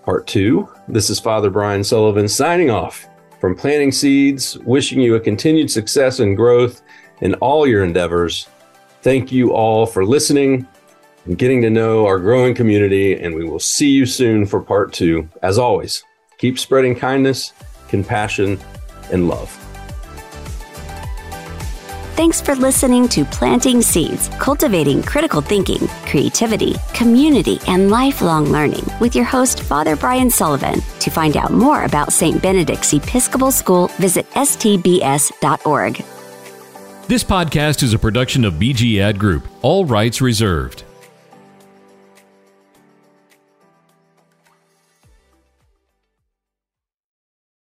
part 0.04 0.28
two, 0.28 0.68
this 0.90 1.10
is 1.10 1.22
Father 1.22 1.50
Brian 1.50 1.86
Sullivan 1.86 2.28
signing 2.28 2.70
off 2.70 3.08
from 3.40 3.56
planting 3.56 3.92
seeds, 3.92 4.58
wishing 4.60 5.00
you 5.00 5.16
a 5.16 5.20
continued 5.20 5.70
success 5.70 6.20
and 6.20 6.36
growth 6.36 6.82
in 7.22 7.34
all 7.36 7.68
your 7.68 7.84
endeavors. 7.84 8.48
Thank 9.02 9.32
you 9.32 9.54
all 9.54 9.86
for 9.86 10.06
listening 10.06 10.68
and 11.26 11.38
getting 11.38 11.62
to 11.62 11.70
know 11.70 12.06
our 12.06 12.20
growing 12.20 12.56
community, 12.56 13.14
and 13.20 13.36
we 13.36 13.44
will 13.44 13.60
see 13.60 13.90
you 13.90 14.06
soon 14.06 14.46
for 14.46 14.62
part 14.62 14.94
two. 14.94 15.30
As 15.44 15.58
always, 15.58 16.04
keep 16.38 16.58
spreading 16.58 16.96
kindness, 16.96 17.54
compassion, 17.90 18.60
and 19.12 19.28
love. 19.28 19.67
Thanks 22.18 22.42
for 22.42 22.56
listening 22.56 23.08
to 23.10 23.24
Planting 23.26 23.80
Seeds, 23.80 24.30
Cultivating 24.40 25.04
Critical 25.04 25.40
Thinking, 25.40 25.88
Creativity, 26.08 26.74
Community, 26.96 27.60
and 27.68 27.92
Lifelong 27.92 28.46
Learning 28.46 28.84
with 29.00 29.16
your 29.16 29.24
host, 29.24 29.62
Father 29.62 29.96
Brian 29.96 30.32
Sullivan. 30.32 30.82
To 31.00 31.12
find 31.12 31.38
out 31.38 31.52
more 31.52 31.84
about 31.84 32.12
St. 32.12 32.42
Benedict's 32.42 32.92
Episcopal 32.92 33.52
School, 33.52 33.90
visit 34.00 34.28
stbs.org. 34.32 36.04
This 37.08 37.24
podcast 37.24 37.84
is 37.84 37.94
a 37.94 38.00
production 38.00 38.46
of 38.46 38.56
BG 38.56 39.00
Ad 39.00 39.20
Group, 39.20 39.48
all 39.62 39.86
rights 39.86 40.20
reserved. 40.20 40.86